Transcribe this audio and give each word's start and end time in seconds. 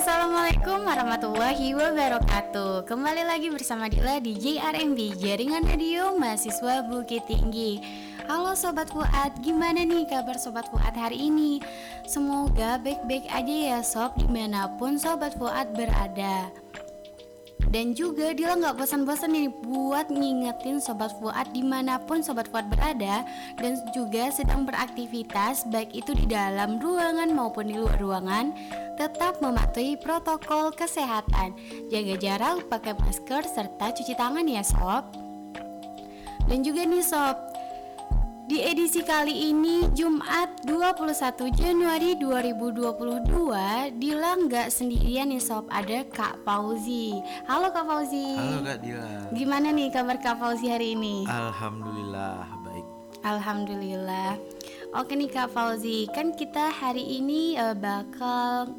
Assalamualaikum 0.00 0.88
warahmatullahi 0.88 1.76
wabarakatuh. 1.76 2.88
Kembali 2.88 3.20
lagi 3.20 3.52
bersama 3.52 3.84
Dila 3.84 4.16
di 4.16 4.32
JRMB 4.32 4.96
Jaringan 5.20 5.68
Radio 5.68 6.16
Mahasiswa 6.16 6.88
Bukit 6.88 7.28
Tinggi. 7.28 7.84
Halo 8.24 8.56
Sobat 8.56 8.88
Fuad, 8.88 9.44
gimana 9.44 9.84
nih 9.84 10.08
kabar 10.08 10.40
Sobat 10.40 10.72
Fuad 10.72 10.96
hari 10.96 11.28
ini? 11.28 11.60
Semoga 12.08 12.80
baik-baik 12.80 13.28
aja 13.28 13.76
ya 13.76 13.78
Sob 13.84 14.16
di 14.16 14.24
mana 14.24 14.72
pun 14.80 14.96
Sobat 14.96 15.36
Fuad 15.36 15.68
berada 15.76 16.48
dan 17.68 17.92
juga 17.92 18.32
Dila 18.32 18.56
nggak 18.56 18.80
bosan-bosan 18.80 19.36
nih 19.36 19.52
buat 19.52 20.08
ngingetin 20.08 20.80
Sobat 20.80 21.12
Fuad 21.20 21.52
di 21.52 21.60
mana 21.60 22.00
pun 22.00 22.24
Sobat 22.24 22.48
Fuad 22.48 22.72
berada 22.72 23.22
Dan 23.60 23.76
juga 23.92 24.32
sedang 24.32 24.64
beraktivitas 24.64 25.68
baik 25.68 25.92
itu 25.92 26.16
di 26.16 26.24
dalam 26.24 26.80
ruangan 26.80 27.28
maupun 27.30 27.68
di 27.68 27.76
luar 27.76 28.00
ruangan 28.00 28.56
Tetap 28.96 29.40
mematuhi 29.40 29.96
protokol 29.96 30.72
kesehatan. 30.76 31.56
Jaga 31.88 32.14
jarak, 32.20 32.68
pakai 32.68 32.92
masker, 33.00 33.48
serta 33.48 33.96
cuci 33.96 34.12
tangan 34.12 34.44
ya 34.44 34.60
Sob. 34.60 35.08
Dan 36.44 36.60
juga 36.60 36.84
nih 36.84 37.00
Sob 37.00 37.49
di 38.50 38.58
edisi 38.66 39.06
kali 39.06 39.54
ini 39.54 39.86
Jumat 39.94 40.66
21 40.66 41.54
Januari 41.54 42.18
2022 42.18 43.30
Dila 43.94 44.32
nggak 44.42 44.66
sendirian 44.74 45.30
nih 45.30 45.38
sob. 45.38 45.70
Ada 45.70 46.02
Kak 46.10 46.42
Fauzi. 46.42 47.14
Halo 47.46 47.70
Kak 47.70 47.86
Fauzi. 47.86 48.34
Halo 48.34 48.66
Kak 48.66 48.82
Dila 48.82 49.30
Gimana 49.30 49.70
nih 49.70 49.94
kabar 49.94 50.18
Kak 50.18 50.42
Fauzi 50.42 50.66
hari 50.66 50.98
ini? 50.98 51.30
Alhamdulillah 51.30 52.42
baik. 52.66 52.86
Alhamdulillah. 53.22 54.34
Oke 54.98 55.14
nih 55.14 55.30
Kak 55.30 55.54
Fauzi. 55.54 56.10
Kan 56.10 56.34
kita 56.34 56.74
hari 56.74 57.22
ini 57.22 57.54
uh, 57.54 57.78
bakal 57.78 58.74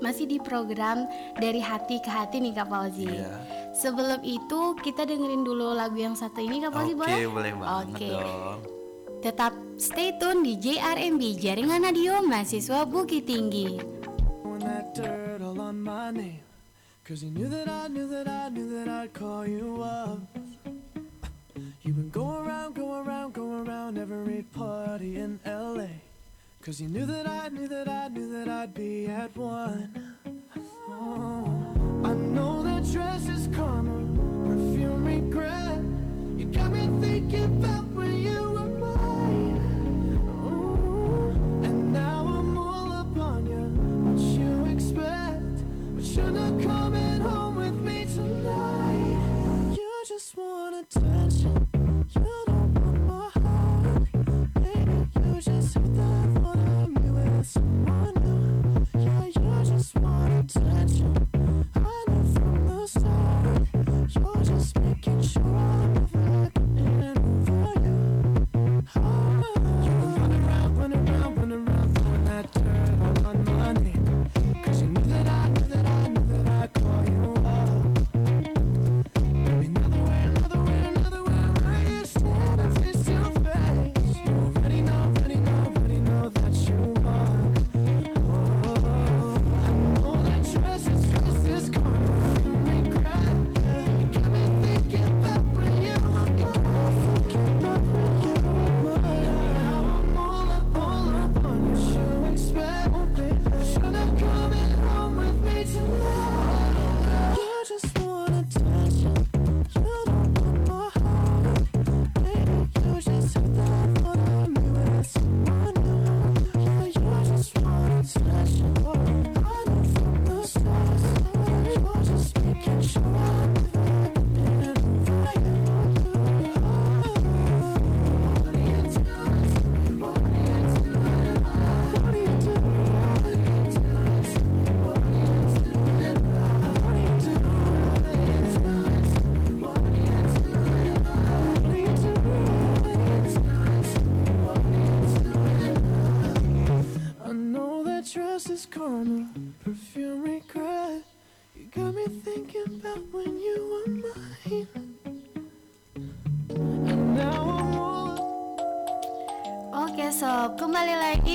Masih 0.00 0.28
di 0.28 0.38
program 0.38 1.08
dari 1.36 1.60
hati 1.60 2.00
ke 2.00 2.10
hati 2.10 2.40
nih 2.40 2.52
Kak 2.52 2.68
Fauzi 2.68 3.08
Iya 3.08 3.40
Sebelum 3.76 4.20
itu 4.24 4.76
kita 4.80 5.04
dengerin 5.04 5.44
dulu 5.44 5.76
lagu 5.76 5.96
yang 5.96 6.16
satu 6.16 6.40
ini 6.40 6.60
Kak 6.60 6.72
Fauzi 6.72 6.92
Oke 6.92 7.00
boleh? 7.04 7.26
boleh 7.28 7.52
banget 7.56 7.86
Oke. 7.92 8.08
dong 8.08 8.60
Tetap 9.16 9.52
stay 9.80 10.14
tune 10.20 10.44
di 10.44 10.54
JRMB 10.54 11.22
Jaringan 11.40 11.82
Radio 11.82 12.20
Mahasiswa 12.22 12.84
Bukit 12.86 13.26
Tinggi. 13.26 13.80
Cause 17.06 17.22
you 17.22 17.30
knew 17.30 17.46
that 17.46 17.66
I 17.66 17.86
knew 17.86 18.06
that 18.10 18.26
I 18.26 18.50
knew 18.50 18.66
that 18.74 18.88
I'd 18.90 19.14
call 19.14 19.46
you 19.46 19.78
up. 19.82 20.18
Cause 26.66 26.80
you 26.80 26.88
knew 26.88 27.06
that 27.06 27.28
I 27.28 27.48
knew 27.48 27.68
that 27.68 27.88
I 27.88 28.08
knew 28.08 28.28
that 28.32 28.48
I'd 28.48 28.74
be 28.74 29.06
at 29.06 29.36
one. 29.36 29.88
Oh, 30.88 32.02
I 32.02 32.12
know 32.12 32.64
that 32.64 32.82
dress 32.90 33.28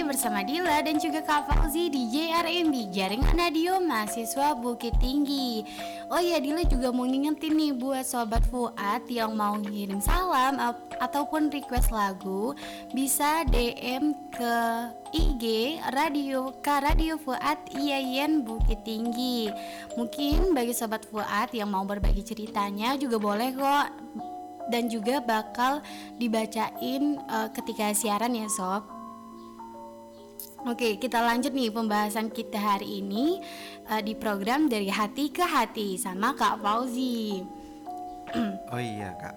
bersama 0.02 0.42
Dila 0.42 0.82
dan 0.82 0.98
juga 0.98 1.22
Kak 1.22 1.46
Fauzi 1.46 1.94
di 1.94 2.10
JRMB 2.10 2.90
Jaringan 2.90 3.38
Radio 3.38 3.78
Mahasiswa 3.78 4.58
Bukit 4.58 4.98
Tinggi. 4.98 5.62
Oh 6.10 6.18
iya 6.18 6.42
Dila 6.42 6.66
juga 6.66 6.90
mau 6.90 7.06
ngingetin 7.06 7.54
nih 7.54 7.72
buat 7.78 8.02
Sobat 8.02 8.42
Fuad 8.50 9.06
yang 9.06 9.38
mau 9.38 9.62
ngirim 9.62 10.02
salam 10.02 10.58
ataupun 10.98 11.54
request 11.54 11.94
lagu 11.94 12.58
Bisa 12.98 13.46
DM 13.46 14.18
ke 14.34 14.56
IG 15.14 15.78
Radio 15.94 16.50
K 16.66 16.82
Radio 16.82 17.22
Fuad 17.22 17.62
IAIN 17.78 18.42
Bukit 18.42 18.82
Tinggi. 18.82 19.54
Mungkin 20.02 20.58
bagi 20.58 20.74
Sobat 20.74 21.06
Fuad 21.06 21.54
yang 21.54 21.70
mau 21.70 21.86
berbagi 21.86 22.26
ceritanya 22.26 22.98
juga 22.98 23.22
boleh 23.22 23.54
kok. 23.54 23.88
Dan 24.72 24.90
juga 24.90 25.20
bakal 25.20 25.84
dibacain 26.18 27.20
uh, 27.28 27.50
ketika 27.54 27.92
siaran 27.94 28.34
ya 28.34 28.48
sob. 28.50 29.01
Oke, 30.62 31.02
kita 31.02 31.26
lanjut 31.26 31.58
nih 31.58 31.74
pembahasan 31.74 32.30
kita 32.30 32.62
hari 32.62 33.02
ini 33.02 33.42
uh, 33.90 33.98
di 33.98 34.14
program 34.14 34.70
dari 34.70 34.94
hati 34.94 35.34
ke 35.34 35.42
hati 35.42 35.98
sama 35.98 36.38
Kak 36.38 36.62
Fauzi. 36.62 37.42
Oh 38.70 38.80
iya 38.80 39.12
Kak 39.18 39.36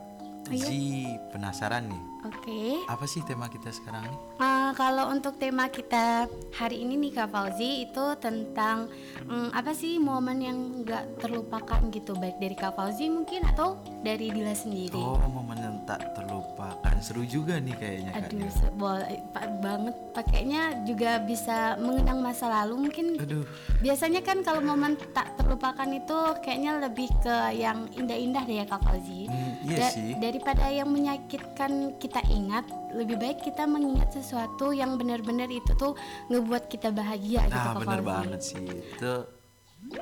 Ayo. 0.52 0.60
Zi 0.60 1.08
penasaran 1.32 1.88
nih 1.88 2.02
Oke, 2.24 2.84
Apa 2.86 3.08
sih 3.08 3.24
tema 3.24 3.48
kita 3.48 3.72
sekarang 3.72 4.04
nih? 4.04 4.18
uh, 4.38 4.70
kalau 4.76 5.08
untuk 5.08 5.34
tema 5.34 5.66
kita 5.66 6.28
hari 6.52 6.84
ini 6.84 7.00
nih 7.00 7.12
Kak 7.16 7.32
Fauzi 7.32 7.88
itu 7.88 8.04
tentang 8.20 8.92
mm, 9.24 9.50
apa 9.50 9.72
sih 9.72 9.96
momen 9.96 10.38
yang 10.38 10.84
nggak 10.84 11.18
terlupakan 11.18 11.80
gitu 11.88 12.12
baik 12.14 12.36
dari 12.36 12.54
Kak 12.54 12.76
Fauzi 12.76 13.08
mungkin 13.08 13.42
atau 13.48 13.80
dari 14.04 14.28
Dila 14.28 14.52
sendiri. 14.52 14.94
Oh 14.94 15.16
momen 15.26 15.56
yang 15.58 15.73
tak 15.84 16.12
terlupakan 16.12 16.96
seru 16.98 17.22
juga 17.22 17.56
nih 17.56 17.72
kayaknya 17.72 18.10
kak 18.14 18.28
Aduh, 18.28 18.48
se- 18.48 18.72
boleh 18.72 19.20
banget. 19.60 19.92
Pakainya 20.10 20.62
juga 20.82 21.18
bisa 21.18 21.56
mengenang 21.76 22.18
masa 22.18 22.48
lalu 22.48 22.88
mungkin. 22.88 23.16
Aduh. 23.16 23.44
Biasanya 23.78 24.20
kan 24.20 24.40
kalau 24.40 24.60
momen 24.60 24.96
tak 25.12 25.36
terlupakan 25.36 25.84
itu 25.86 26.14
kayaknya 26.40 26.80
lebih 26.80 27.12
ke 27.18 27.36
yang 27.54 27.84
indah-indah 27.90 28.42
deh 28.42 28.56
ya 28.56 28.66
Kak 28.66 28.80
Fauzi. 28.80 29.26
Hmm, 29.26 29.52
iya 29.62 29.78
Da- 29.78 29.92
sih. 29.92 30.10
Daripada 30.14 30.66
yang 30.66 30.88
menyakitkan 30.88 31.72
kita 31.96 32.24
ingat, 32.26 32.64
lebih 32.90 33.16
baik 33.16 33.42
kita 33.42 33.64
mengingat 33.64 34.08
sesuatu 34.10 34.70
yang 34.70 34.94
benar-benar 34.94 35.46
itu 35.46 35.72
tuh 35.74 35.92
ngebuat 36.28 36.66
kita 36.66 36.88
bahagia 36.90 37.44
gitu 37.44 37.52
nah 37.54 37.70
Kak 37.70 37.80
bener 37.80 38.00
Fauzi. 38.00 38.08
banget 38.08 38.40
sih. 38.42 38.66
Itu 38.90 39.12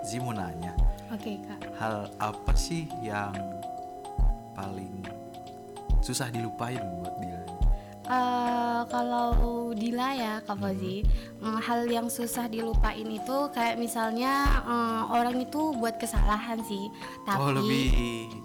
Zi 0.00 0.16
mau 0.16 0.30
nanya. 0.30 0.78
Oke 1.10 1.42
Kak. 1.42 1.60
hal 1.74 1.96
apa 2.16 2.52
sih 2.54 2.86
yang 3.00 3.34
paling 4.52 5.02
susah 6.02 6.28
dilupain 6.28 6.82
buat 7.00 7.14
dia 7.18 7.38
Eh, 8.02 8.82
kalau 8.90 9.30
Dila 9.72 10.10
ya 10.12 10.32
Kak 10.42 10.58
Fauzi, 10.58 11.06
mm, 11.38 11.58
hal 11.62 11.86
yang 11.86 12.10
susah 12.10 12.44
dilupain 12.44 13.06
itu 13.06 13.36
kayak 13.54 13.78
misalnya 13.78 14.42
eh, 14.66 15.02
orang 15.08 15.38
itu 15.38 15.70
buat 15.72 15.96
kesalahan 15.96 16.58
sih, 16.60 16.90
tapi 17.22 17.40
oh 17.40 17.54
lebih 17.54 17.84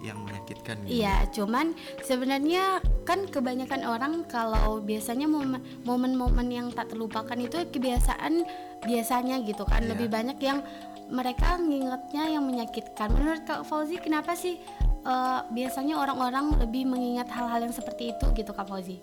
yang 0.06 0.22
menyakitkan 0.22 0.78
gitu 0.86 1.02
Iya, 1.02 1.26
cuman 1.34 1.74
sebenarnya 2.00 2.80
kan 3.02 3.26
kebanyakan 3.26 3.82
orang 3.82 4.14
kalau 4.30 4.78
biasanya 4.80 5.26
momen- 5.26 5.60
momen-momen 5.84 6.48
yang 6.48 6.68
tak 6.70 6.94
terlupakan 6.94 7.36
itu 7.36 7.58
kebiasaan 7.68 8.46
biasanya 8.86 9.42
gitu 9.42 9.66
kan 9.66 9.84
Iya. 9.84 9.90
lebih 9.98 10.08
banyak 10.08 10.38
yang 10.38 10.62
mereka 11.10 11.58
ngingetnya 11.58 12.30
yang 12.30 12.46
menyakitkan. 12.46 13.10
Menurut 13.10 13.42
Kak 13.44 13.66
Fauzi 13.66 13.98
kenapa 13.98 14.38
sih 14.38 14.62
eh, 15.08 15.40
biasanya 15.56 15.96
orang-orang 15.96 16.60
lebih 16.60 16.84
mengingat 16.84 17.32
hal-hal 17.32 17.64
yang 17.64 17.74
seperti 17.74 18.12
itu 18.12 18.26
gitu 18.36 18.52
Kak 18.52 18.68
Fauzi? 18.68 19.00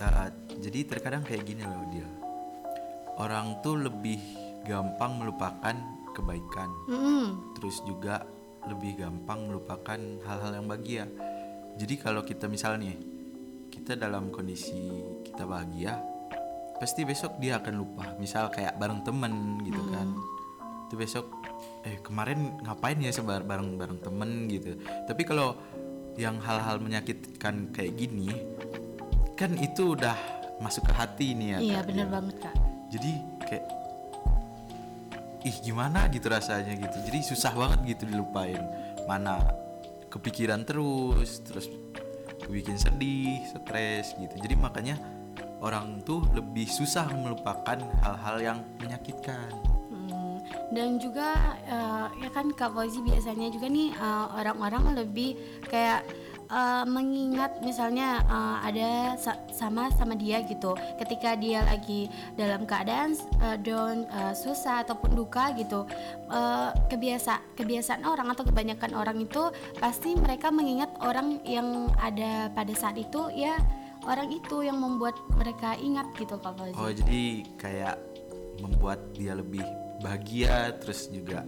Uh, 0.00 0.32
jadi 0.64 0.88
terkadang 0.88 1.20
kayak 1.20 1.44
gini 1.44 1.60
loh 1.60 1.84
dia 1.92 2.08
orang 3.20 3.60
tuh 3.60 3.76
lebih 3.76 4.16
gampang 4.64 5.20
melupakan 5.20 5.76
kebaikan. 6.16 6.72
Mm-mm. 6.88 7.52
terus 7.52 7.84
juga 7.84 8.24
lebih 8.64 8.96
gampang 8.96 9.48
melupakan 9.48 10.00
hal-hal 10.24 10.52
yang 10.56 10.66
bahagia. 10.68 11.04
Jadi 11.76 11.94
kalau 12.00 12.24
kita 12.24 12.48
misalnya 12.48 12.96
kita 13.68 13.96
dalam 13.96 14.28
kondisi 14.32 15.04
kita 15.24 15.44
bahagia 15.44 16.00
pasti 16.80 17.04
besok 17.04 17.36
dia 17.36 17.60
akan 17.60 17.74
lupa. 17.76 18.16
Misal 18.16 18.48
kayak 18.48 18.80
bareng 18.80 19.04
temen 19.04 19.60
gitu 19.64 19.80
kan 19.92 20.08
itu 20.90 20.98
besok 20.98 21.30
eh 21.86 22.02
kemarin 22.02 22.58
ngapain 22.66 22.98
ya 22.98 23.14
sebar 23.14 23.46
bareng 23.46 23.78
bareng 23.78 24.02
temen 24.02 24.50
gitu. 24.50 24.74
Tapi 25.06 25.22
kalau 25.22 25.54
yang 26.18 26.42
hal-hal 26.42 26.82
menyakitkan 26.82 27.70
kayak 27.70 27.94
gini 27.94 28.34
kan 29.38 29.54
itu 29.54 29.94
udah 29.94 30.18
masuk 30.58 30.84
ke 30.84 30.92
hati 30.92 31.32
nih 31.32 31.56
ya 31.56 31.58
Iya 31.62 31.78
Kak. 31.80 31.86
bener 31.88 32.06
banget 32.10 32.36
Kak. 32.42 32.54
jadi 32.90 33.10
kayak 33.46 33.64
ih 35.40 35.56
gimana? 35.64 36.10
gitu 36.10 36.26
rasanya 36.28 36.74
gitu. 36.76 36.96
Jadi 37.06 37.18
susah 37.24 37.54
banget 37.54 37.96
gitu 37.96 38.10
dilupain. 38.10 38.60
Mana 39.08 39.40
kepikiran 40.10 40.66
terus 40.66 41.40
terus 41.46 41.70
bikin 42.50 42.76
sedih 42.76 43.40
stres 43.46 44.12
gitu. 44.18 44.34
Jadi 44.36 44.54
makanya 44.58 44.98
orang 45.62 46.02
tuh 46.02 46.26
lebih 46.34 46.66
susah 46.66 47.06
melupakan 47.14 47.78
hal-hal 48.02 48.36
yang 48.42 48.58
menyakitkan 48.82 49.48
dan 50.70 50.96
juga 50.96 51.34
eh, 51.62 52.06
ya 52.20 52.30
kan 52.30 52.50
Kak 52.50 52.70
Fauzi 52.70 53.02
biasanya 53.02 53.50
juga 53.50 53.66
nih 53.66 53.90
eh, 53.90 54.26
orang-orang 54.32 54.94
lebih 54.96 55.34
kayak 55.66 56.06
eh, 56.46 56.84
mengingat 56.86 57.58
misalnya 57.60 58.22
eh, 58.22 58.56
ada 58.64 58.90
sa- 59.16 59.42
sama 59.50 59.90
sama 59.92 60.14
dia 60.14 60.40
gitu 60.42 60.72
ketika 60.96 61.34
dia 61.34 61.66
lagi 61.66 62.06
dalam 62.34 62.64
keadaan 62.64 63.18
eh, 63.40 63.58
down 63.58 64.06
eh, 64.06 64.32
susah 64.32 64.82
ataupun 64.82 65.12
duka 65.12 65.50
gitu 65.54 65.82
eh, 66.26 66.70
kebiasa 66.86 67.58
kebiasaan 67.58 68.06
orang 68.06 68.30
atau 68.30 68.46
kebanyakan 68.46 68.94
orang 68.94 69.18
itu 69.18 69.50
pasti 69.76 70.14
mereka 70.14 70.48
mengingat 70.48 70.94
orang 71.00 71.42
yang 71.42 71.90
ada 71.98 72.46
pada 72.50 72.72
saat 72.72 72.94
itu 72.94 73.26
ya 73.30 73.58
orang 74.06 74.30
itu 74.30 74.62
yang 74.62 74.78
membuat 74.78 75.12
mereka 75.34 75.74
ingat 75.76 76.08
gitu 76.14 76.38
Kak 76.38 76.54
Fauzi. 76.56 76.72
oh 76.72 76.88
jadi 76.88 77.22
kayak 77.58 77.96
membuat 78.60 79.02
dia 79.12 79.34
lebih 79.34 79.66
bahagia 80.00 80.72
terus 80.76 81.06
juga 81.06 81.44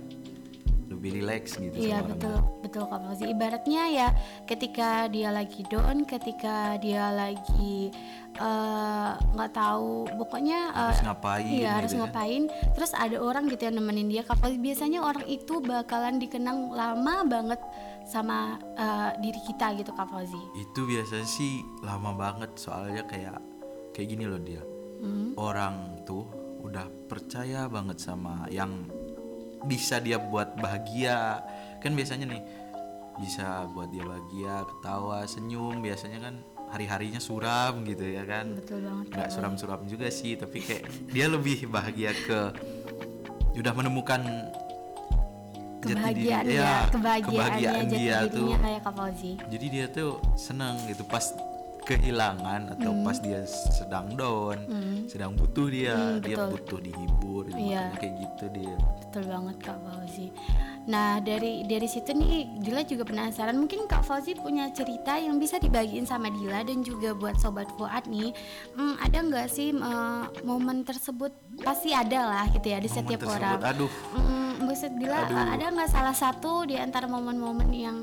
lebih 0.84 1.19
rileks 1.19 1.56
gitu 1.56 1.72
Iya 1.75 1.99
sama 1.99 2.12
betul 2.12 2.37
orangnya. 2.37 2.60
betul 2.60 2.82
Kak 2.84 3.00
Fauzi. 3.00 3.25
Ibaratnya 3.26 3.82
ya 3.88 4.08
ketika 4.44 4.88
dia 5.08 5.32
lagi 5.32 5.64
down, 5.64 6.04
ketika 6.04 6.56
dia 6.76 7.08
lagi 7.10 7.88
eh, 8.34 9.10
nggak 9.16 9.52
tahu, 9.52 10.04
pokoknya 10.14 10.60
eh, 10.69 10.84
harus 10.84 11.00
ngapain 11.02 11.49
Iya 11.49 11.70
harus 11.75 11.90
gitu 11.90 11.96
kan. 11.96 12.02
ngapain. 12.06 12.43
Terus 12.70 12.93
ada 12.93 13.16
orang 13.19 13.44
gitu 13.46 13.62
yang 13.62 13.76
nemenin 13.78 14.04
dia. 14.06 14.20
Kak 14.20 14.37
Fauzi 14.37 14.58
biasanya 14.58 15.00
orang 15.00 15.25
itu 15.26 15.54
bakalan 15.58 16.16
dikenang 16.19 16.58
lama 16.70 17.14
banget 17.25 17.60
sama 18.04 18.38
eh, 18.75 19.10
diri 19.19 19.40
kita 19.43 19.72
gitu 19.75 19.90
Kak 19.90 20.06
Fauzi. 20.06 20.43
itu 20.54 20.81
biasanya 20.82 21.25
sih 21.25 21.52
lama 21.81 22.12
banget 22.12 22.52
soalnya 22.54 23.00
kayak 23.04 23.40
kayak 23.90 24.08
gini 24.08 24.25
loh 24.25 24.38
dia 24.38 24.60
Hmm. 24.99 25.34
orang 25.34 25.75
tuh 26.04 26.22
udah 26.62 26.87
percaya 27.06 27.67
banget 27.67 27.99
sama 27.99 28.47
yang 28.49 28.87
bisa 29.62 29.99
dia 29.99 30.19
buat 30.19 30.55
bahagia. 30.56 31.43
Kan 31.79 31.93
biasanya 31.93 32.26
nih 32.29 32.43
bisa 33.19 33.69
buat 33.69 33.91
dia 33.91 34.03
bahagia 34.03 34.64
ketawa 34.64 35.26
senyum 35.26 35.79
biasanya 35.79 36.19
kan 36.23 36.35
hari 36.70 36.87
harinya 36.87 37.20
suram 37.20 37.85
gitu 37.85 38.06
ya 38.06 38.25
kan. 38.25 38.56
Betul 38.56 38.82
banget 38.82 39.06
nggak 39.11 39.29
suram-suram 39.29 39.81
juga 39.85 40.09
sih 40.09 40.35
tapi 40.35 40.59
kayak 40.59 40.85
dia 41.11 41.26
lebih 41.26 41.69
bahagia 41.69 42.14
ke 42.14 42.41
udah 43.53 43.73
menemukan 43.75 44.23
jati 45.82 45.93
diri- 46.14 46.31
Kebahagiaan 46.31 46.47
ya, 46.47 46.55
ya, 46.55 46.73
kebahagiaannya 46.88 47.26
kebahagiaan 47.26 47.85
jati 47.85 47.99
dia 47.99 48.19
tuh 48.31 48.50
kayak 48.56 48.81
Kak 48.81 48.94
Fauzi. 48.94 49.32
jadi 49.50 49.67
dia 49.69 49.87
tuh 49.91 50.11
seneng 50.38 50.79
gitu 50.87 51.03
pas 51.05 51.26
kehilangan 51.84 52.73
atau 52.73 52.90
Hmm. 52.90 53.02
pas 53.02 53.17
dia 53.17 53.43
sedang 53.46 54.12
down 54.12 54.58
sedang 55.05 55.32
butuh 55.32 55.67
dia 55.67 55.94
Hmm, 55.94 56.19
dia 56.19 56.37
betul. 56.37 56.49
butuh 56.52 56.79
dihibur 56.81 57.44
makanya 57.49 57.99
kayak 57.99 58.14
gitu 58.19 58.44
dia 58.52 58.76
Betul 59.02 59.29
banget 59.29 59.56
Kak 59.61 59.76
Fauzi. 59.79 60.26
Nah 60.82 61.20
dari 61.20 61.62
dari 61.62 61.84
situ 61.84 62.11
nih 62.11 62.34
Dila 62.58 62.81
juga 62.82 63.05
penasaran 63.05 63.55
mungkin 63.55 63.84
Kak 63.84 64.02
Fauzi 64.02 64.32
punya 64.34 64.70
cerita 64.70 65.14
yang 65.14 65.37
bisa 65.37 65.56
dibagiin 65.56 66.02
sama 66.02 66.26
Dila 66.29 66.62
dan 66.62 66.81
juga 66.81 67.12
buat 67.12 67.37
sobat 67.37 67.69
Fuad 67.76 68.06
nih 68.06 68.32
hmm, 68.73 68.94
ada 68.99 69.19
nggak 69.20 69.49
sih 69.49 69.69
eh, 69.70 70.23
momen 70.40 70.82
tersebut 70.82 71.28
pasti 71.61 71.93
ada 71.93 72.25
lah 72.26 72.44
gitu 72.49 72.67
ya 72.67 72.78
di 72.78 72.87
Momen 72.87 72.99
setiap 73.05 73.20
tersebut, 73.20 73.43
orang. 73.58 73.61
aduh 73.69 73.93
Hmm, 74.12 74.52
maksud 74.62 74.90
Dila 74.96 75.19
Aduh. 75.23 75.37
ada 75.37 75.67
nggak 75.69 75.90
salah 75.90 76.14
satu 76.14 76.64
di 76.64 76.75
antara 76.75 77.05
momen-momen 77.05 77.69
yang 77.69 78.00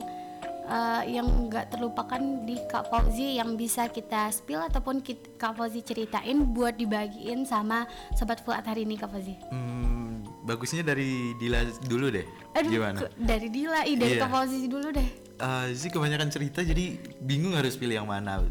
eh, 0.70 1.04
yang 1.12 1.50
nggak 1.50 1.70
terlupakan 1.70 2.18
di 2.40 2.62
Kak 2.64 2.88
Fauzi 2.88 3.36
yang 3.36 3.54
bisa 3.54 3.88
kita 3.88 4.30
spill 4.30 4.62
ataupun 4.62 5.02
kit- 5.02 5.34
Kak 5.36 5.54
Fauzi 5.54 5.82
ceritain 5.82 6.38
buat 6.48 6.74
dibagiin 6.74 7.44
sama 7.44 7.84
sobat 8.14 8.40
Fuad 8.40 8.62
hari 8.62 8.86
ini 8.86 8.96
Kak 8.96 9.10
Fauzi. 9.10 9.34
hmm, 9.50 10.46
bagusnya 10.46 10.82
dari 10.84 11.34
Dila 11.36 11.60
dulu 11.84 12.10
deh 12.10 12.26
Aduh, 12.54 12.70
gimana 12.72 13.02
dari 13.16 13.50
Dila, 13.50 13.82
ih 13.84 13.96
dari 13.96 14.14
Iya. 14.14 14.22
Kak 14.22 14.30
Fauzi 14.30 14.66
dulu 14.66 14.90
deh. 14.90 15.08
Eh, 15.36 15.66
sih 15.72 15.88
kebanyakan 15.88 16.30
cerita 16.30 16.62
jadi 16.62 16.96
bingung 17.20 17.54
harus 17.54 17.74
pilih 17.74 17.98
yang 17.98 18.08
mana 18.08 18.44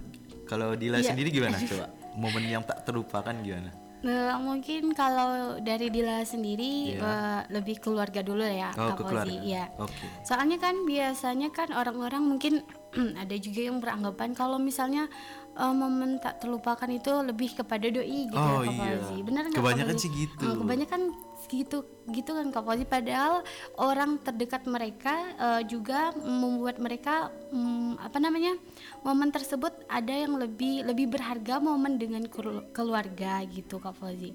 kalau 0.44 0.72
Dila 0.72 0.98
Iya. 0.98 1.12
sendiri 1.12 1.30
gimana 1.30 1.56
coba 1.60 1.86
momen 2.12 2.42
yang 2.42 2.62
tak 2.62 2.82
terlupakan 2.82 3.34
gimana 3.38 3.70
Nah, 3.98 4.38
mungkin 4.38 4.92
kalau 4.92 5.58
dari 5.58 5.88
Dila 5.88 6.22
sendiri 6.22 6.94
Iya. 6.94 7.02
eh, 7.02 7.40
lebih 7.50 7.78
keluarga 7.78 8.22
dulu 8.22 8.40
ya, 8.40 8.70
oh 8.72 8.94
Kak 8.94 9.02
Fauzi. 9.02 9.34
Iya. 9.44 9.74
oke 9.74 10.06
Soalnya 10.22 10.56
kan 10.56 10.86
biasanya 10.86 11.48
kan 11.50 11.70
orang-orang 11.70 12.22
mungkin 12.22 12.62
ada 13.18 13.34
juga 13.34 13.60
yang 13.60 13.78
beranggapan 13.78 14.32
kalau 14.32 14.56
misalnya 14.56 15.10
eh, 15.52 15.74
momen 15.74 16.18
tak 16.18 16.38
terlupakan 16.38 16.86
itu 16.86 17.10
lebih 17.20 17.54
kepada 17.54 17.86
doi 17.86 18.30
gitu 18.30 18.38
Oh, 18.38 18.62
ya 18.62 18.70
Kak 18.70 18.72
iya. 18.72 18.82
Fauzi. 18.94 19.16
Benar 19.20 19.42
nggak 19.46 19.58
Kebanyakan 19.58 19.96
sih 19.96 20.10
gitu. 20.12 20.46
Hmm, 20.46 20.58
kebanyakan 20.62 21.02
gitu 21.50 21.82
gitu 22.06 22.30
kan 22.30 22.48
Kak 22.48 22.62
Fauzi 22.62 22.84
padahal 22.84 23.40
orang 23.76 24.16
terdekat 24.18 24.64
mereka 24.64 25.12
eh, 25.34 25.62
juga 25.64 26.12
membuat 26.14 26.76
mereka 26.78 27.28
mm, 27.48 27.98
apa 27.98 28.16
namanya? 28.16 28.54
momen 28.98 29.28
tersebut 29.28 29.70
ada 29.86 30.10
yang 30.10 30.34
lebih 30.34 30.82
lebih 30.82 31.08
berharga 31.08 31.56
momen 31.58 31.96
dengan 31.96 32.26
kelu- 32.26 32.66
keluarga 32.70 33.40
gitu 33.44 33.78
Kak 33.78 33.94
Fauzi. 33.94 34.32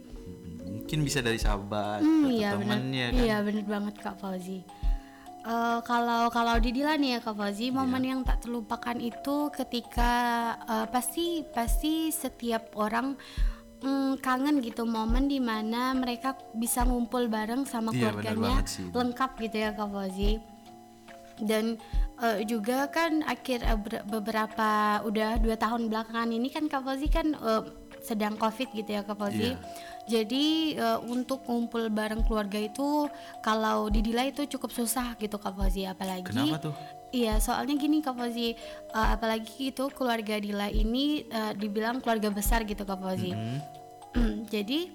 mungkin 0.63 0.99
bisa 1.01 1.19
dari 1.19 1.37
sahabat 1.37 1.99
Hmm, 1.99 2.25
atau 2.25 2.33
iya 2.33 2.49
benar. 2.53 2.79
temennya 2.79 3.05
kan 3.07 3.19
Iya 3.19 3.35
benar 3.41 3.65
banget 3.65 3.95
Kak 3.99 4.15
Fauzi. 4.17 4.59
Eh, 5.43 5.79
kalau 5.83 6.27
kalau 6.29 6.55
di 6.55 6.71
Dila 6.71 6.95
nih 6.95 7.09
ya 7.09 7.19
Kak 7.19 7.35
Fauzi, 7.35 7.67
Iya. 7.67 7.75
momen 7.77 7.99
yang 8.01 8.19
tak 8.23 8.39
terlupakan 8.41 8.95
itu 8.95 9.51
ketika 9.51 10.11
eh, 10.63 10.87
pasti 10.87 11.25
pasti 11.45 11.93
setiap 12.09 12.71
orang 12.75 13.19
mm, 13.83 14.11
kangen 14.17 14.57
gitu 14.59 14.83
momen 14.83 15.27
di 15.27 15.37
mana 15.37 15.91
mereka 15.93 16.33
bisa 16.53 16.81
ngumpul 16.81 17.27
bareng 17.27 17.63
sama 17.63 17.91
Iya, 17.91 18.09
keluarganya 18.09 18.63
lengkap 18.89 19.31
gitu 19.37 19.57
ya 19.59 19.69
Kak 19.71 19.89
Fauzi. 19.89 20.39
dan 21.35 21.75
eh, 22.19 22.45
juga 22.45 22.87
kan 22.87 23.19
akhir 23.23 23.59
ber- 23.77 24.05
beberapa 24.07 24.69
udah 25.03 25.35
dua 25.35 25.55
tahun 25.55 25.89
belakangan 25.89 26.29
ini 26.29 26.47
kan 26.47 26.65
Kak 26.65 26.81
Fauzi 26.81 27.07
kan 27.07 27.33
eh, 27.33 27.63
sedang 27.99 28.35
covid 28.35 28.69
gitu 28.71 28.87
ya 28.87 29.01
Kak 29.01 29.17
Fauzi 29.17 29.51
Iya. 29.51 29.57
jadi 30.05 30.45
eh, 30.75 30.99
untuk 31.03 31.41
kumpul 31.41 31.89
bareng 31.89 32.21
keluarga 32.21 32.59
itu 32.59 33.09
kalau 33.39 33.87
di 33.87 33.99
Dila 33.99 34.23
itu 34.23 34.45
cukup 34.47 34.71
susah 34.71 35.17
gitu 35.17 35.35
Kak 35.35 35.51
Fauzi 35.51 35.83
apalagi 35.83 36.23
Kenapa 36.23 36.61
tuh? 36.61 36.75
Iya, 37.13 37.37
soalnya 37.37 37.77
gini 37.77 38.01
Kak 38.01 38.17
Fauzi, 38.17 38.57
eh, 38.57 39.07
apalagi 39.13 39.69
itu 39.69 39.85
keluarga 39.93 40.41
Dila 40.41 40.65
ini 40.73 41.29
eh, 41.29 41.53
dibilang 41.53 42.01
keluarga 42.01 42.33
besar 42.33 42.65
gitu 42.65 42.81
Kak 42.89 42.97
Fauzi. 42.97 43.29
Hmm, 43.29 43.61
Jadi 44.53 44.89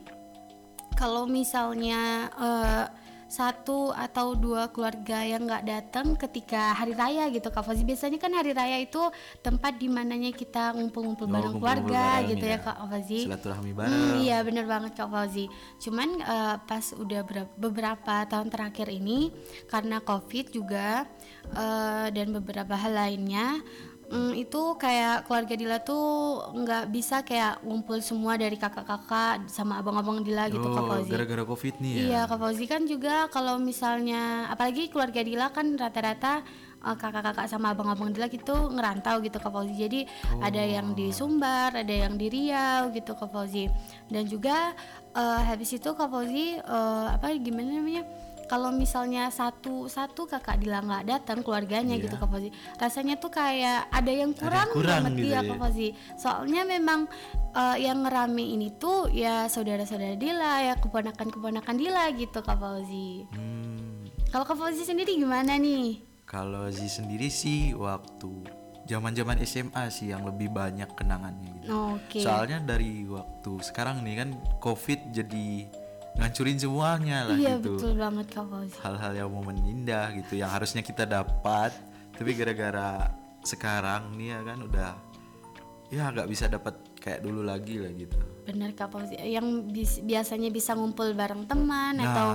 kalau 0.99 1.31
misalnya 1.31 2.27
eh, 2.35 2.85
satu 3.29 3.93
atau 3.93 4.33
dua 4.33 4.73
keluarga 4.73 5.21
yang 5.21 5.45
nggak 5.45 5.65
datang 5.65 6.17
ketika 6.17 6.73
hari 6.73 6.97
raya 6.97 7.29
gitu 7.29 7.49
Kak 7.49 7.61
Fauzi, 7.61 7.85
biasanya 7.85 8.17
kan 8.17 8.33
hari 8.33 8.57
raya 8.57 8.81
itu 8.81 8.99
tempat 9.39 9.77
di 9.77 9.87
mananya 9.87 10.33
kita 10.33 10.73
ngumpul-ngumpul 10.73 11.25
Oh, 11.25 11.31
bareng 11.31 11.53
kumpul-kumpul 11.53 11.61
keluarga 11.93 12.05
bareng 12.19 12.29
gitu 12.33 12.45
ya. 12.45 12.57
ya 12.57 12.59
Kak 12.59 12.77
Fauzi. 12.83 13.19
Silaturahmi 13.29 13.71
Hmm, 13.71 13.79
bareng. 13.79 14.17
iya 14.19 14.39
bener 14.41 14.65
banget 14.65 14.93
Kak 14.97 15.09
Fauzi. 15.09 15.45
Cuman 15.79 16.09
eh, 16.19 16.57
pas 16.59 16.85
udah 16.91 17.23
ber- 17.23 17.53
beberapa 17.55 18.15
tahun 18.25 18.49
terakhir 18.49 18.89
ini 18.89 19.29
karena 19.67 20.01
COVID 20.01 20.47
juga 20.49 21.05
eh, 21.53 22.07
dan 22.09 22.33
beberapa 22.33 22.75
hal 22.75 22.97
lainnya 22.97 23.61
mm, 24.09 24.33
itu 24.35 24.63
kayak 24.75 25.25
keluarga 25.25 25.55
Dila 25.55 25.79
tuh 25.79 26.05
nggak 26.55 26.85
bisa 26.89 27.21
kayak 27.21 27.61
ngumpul 27.61 28.01
semua 28.01 28.35
dari 28.35 28.55
kakak-kakak 28.55 29.47
sama 29.47 29.77
abang-abang 29.77 30.21
Dila 30.21 30.47
gitu 30.47 30.65
Kak 30.65 30.81
Oh, 30.81 30.89
Fauzi. 30.91 31.11
gara-gara 31.11 31.45
covid 31.45 31.75
nih 31.79 31.91
ya. 31.91 32.01
Iya 32.03 32.21
Kak 32.25 32.39
Fauzi 32.39 32.65
kan 32.65 32.83
juga 32.85 33.29
kalau 33.29 33.57
misalnya 33.59 34.21
apalagi 34.49 34.89
keluarga 34.89 35.21
Dila 35.21 35.47
kan 35.49 35.75
rata-rata 35.75 36.41
eh, 36.79 36.97
kakak-kakak 36.97 37.47
sama 37.47 37.71
abang-abang 37.71 38.09
Dila 38.09 38.27
gitu 38.27 38.71
ngerantau 38.71 39.21
gitu 39.21 39.37
Kak 39.37 39.51
Fauzi. 39.51 39.75
Jadi 39.75 40.01
ada 40.39 40.61
yang 40.61 40.93
di 40.93 41.11
Sumbar, 41.11 41.73
ada 41.75 41.95
yang 41.95 42.15
di 42.15 42.27
Riau 42.27 42.89
gitu 42.91 43.13
Kak 43.13 43.29
Fauzi. 43.29 43.69
Dan 44.07 44.25
juga 44.25 44.73
eh, 45.13 45.41
habis 45.45 45.69
itu 45.71 45.91
Kak 45.91 46.07
Fauzi 46.07 46.57
eh, 46.57 47.07
apa 47.11 47.29
gimana 47.37 47.77
namanya? 47.77 48.05
Kalau 48.49 48.73
misalnya 48.73 49.29
satu 49.29 49.87
satu 49.87 50.25
kakak 50.25 50.65
Dila 50.65 50.81
nggak 50.81 51.05
datang 51.05 51.45
keluarganya 51.45 52.01
gitu 52.01 52.17
Iya. 52.17 52.23
Kak 52.25 52.29
Fauzi, 52.33 52.51
rasanya 52.81 53.15
tuh 53.21 53.29
kayak 53.29 53.93
ada 53.93 54.09
yang 54.09 54.33
kurang, 54.33 54.73
kurang 54.73 55.05
banget 55.05 55.21
gitu 55.21 55.29
iya, 55.29 55.41
ya. 55.45 55.49
Kak 55.53 55.59
Fauzi. 55.61 55.89
Soalnya 56.17 56.63
memang 56.65 57.05
eh, 57.53 57.77
yang 57.85 58.03
ngerame 58.03 58.41
ini 58.43 58.73
tuh 58.75 59.13
ya 59.13 59.47
saudara-saudara 59.47 60.17
Dila, 60.17 60.65
ya 60.65 60.75
keponakan-keponakan 60.81 61.77
Dila 61.77 62.09
gitu 62.17 62.41
Kak 62.41 62.57
Fauzi. 62.57 63.29
Hmm, 63.37 64.09
Kalau 64.33 64.49
Kak 64.49 64.57
Fauzi 64.57 64.83
sendiri 64.83 65.15
gimana 65.15 65.55
nih? 65.61 66.09
kalau 66.29 66.69
Zi 66.69 66.93
sendiri 66.93 67.33
sih 67.33 67.73
waktu 67.73 68.29
zaman-zaman 68.85 69.41
SMA 69.49 69.89
sih 69.89 70.13
yang 70.13 70.29
lebih 70.29 70.53
banyak 70.53 70.93
kenangannya 70.93 71.57
gitu. 71.65 71.97
Oke. 71.97 72.21
Soalnya 72.21 72.61
dari 72.61 73.09
waktu 73.09 73.65
sekarang 73.65 74.05
nih 74.05 74.15
kan 74.25 74.29
covid 74.61 75.09
jadi 75.09 75.69
ngancurin 76.19 76.59
semuanya 76.59 77.19
lah 77.25 77.35
Iya 77.35 77.55
gitu. 77.57 77.79
betul 77.79 77.93
banget 77.95 78.27
Kak 78.29 78.45
Fauzi. 78.45 78.75
Hal-hal 78.77 79.13
yang 79.17 79.31
momen 79.31 79.57
indah 79.63 80.11
gitu 80.13 80.35
yang 80.35 80.51
harusnya 80.51 80.83
kita 80.83 81.05
dapat, 81.05 81.71
tapi 82.13 82.35
gara-gara 82.35 83.07
sekarang 83.41 84.13
nih 84.13 84.35
ya 84.35 84.41
kan 84.43 84.59
udah 84.61 84.91
ya 85.89 86.11
nggak 86.11 86.29
bisa 86.29 86.45
dapat 86.47 86.75
kayak 86.99 87.23
dulu 87.23 87.41
lagi 87.41 87.79
lah 87.79 87.89
gitu. 87.91 88.19
Bener 88.45 88.75
Kak 88.75 88.91
Fauzi. 88.91 89.15
Yang 89.17 89.47
bis- 89.71 90.01
biasanya 90.01 90.49
bisa 90.49 90.75
ngumpul 90.75 91.13
bareng 91.13 91.47
teman 91.47 91.97
Nah. 91.97 92.05
atau 92.05 92.29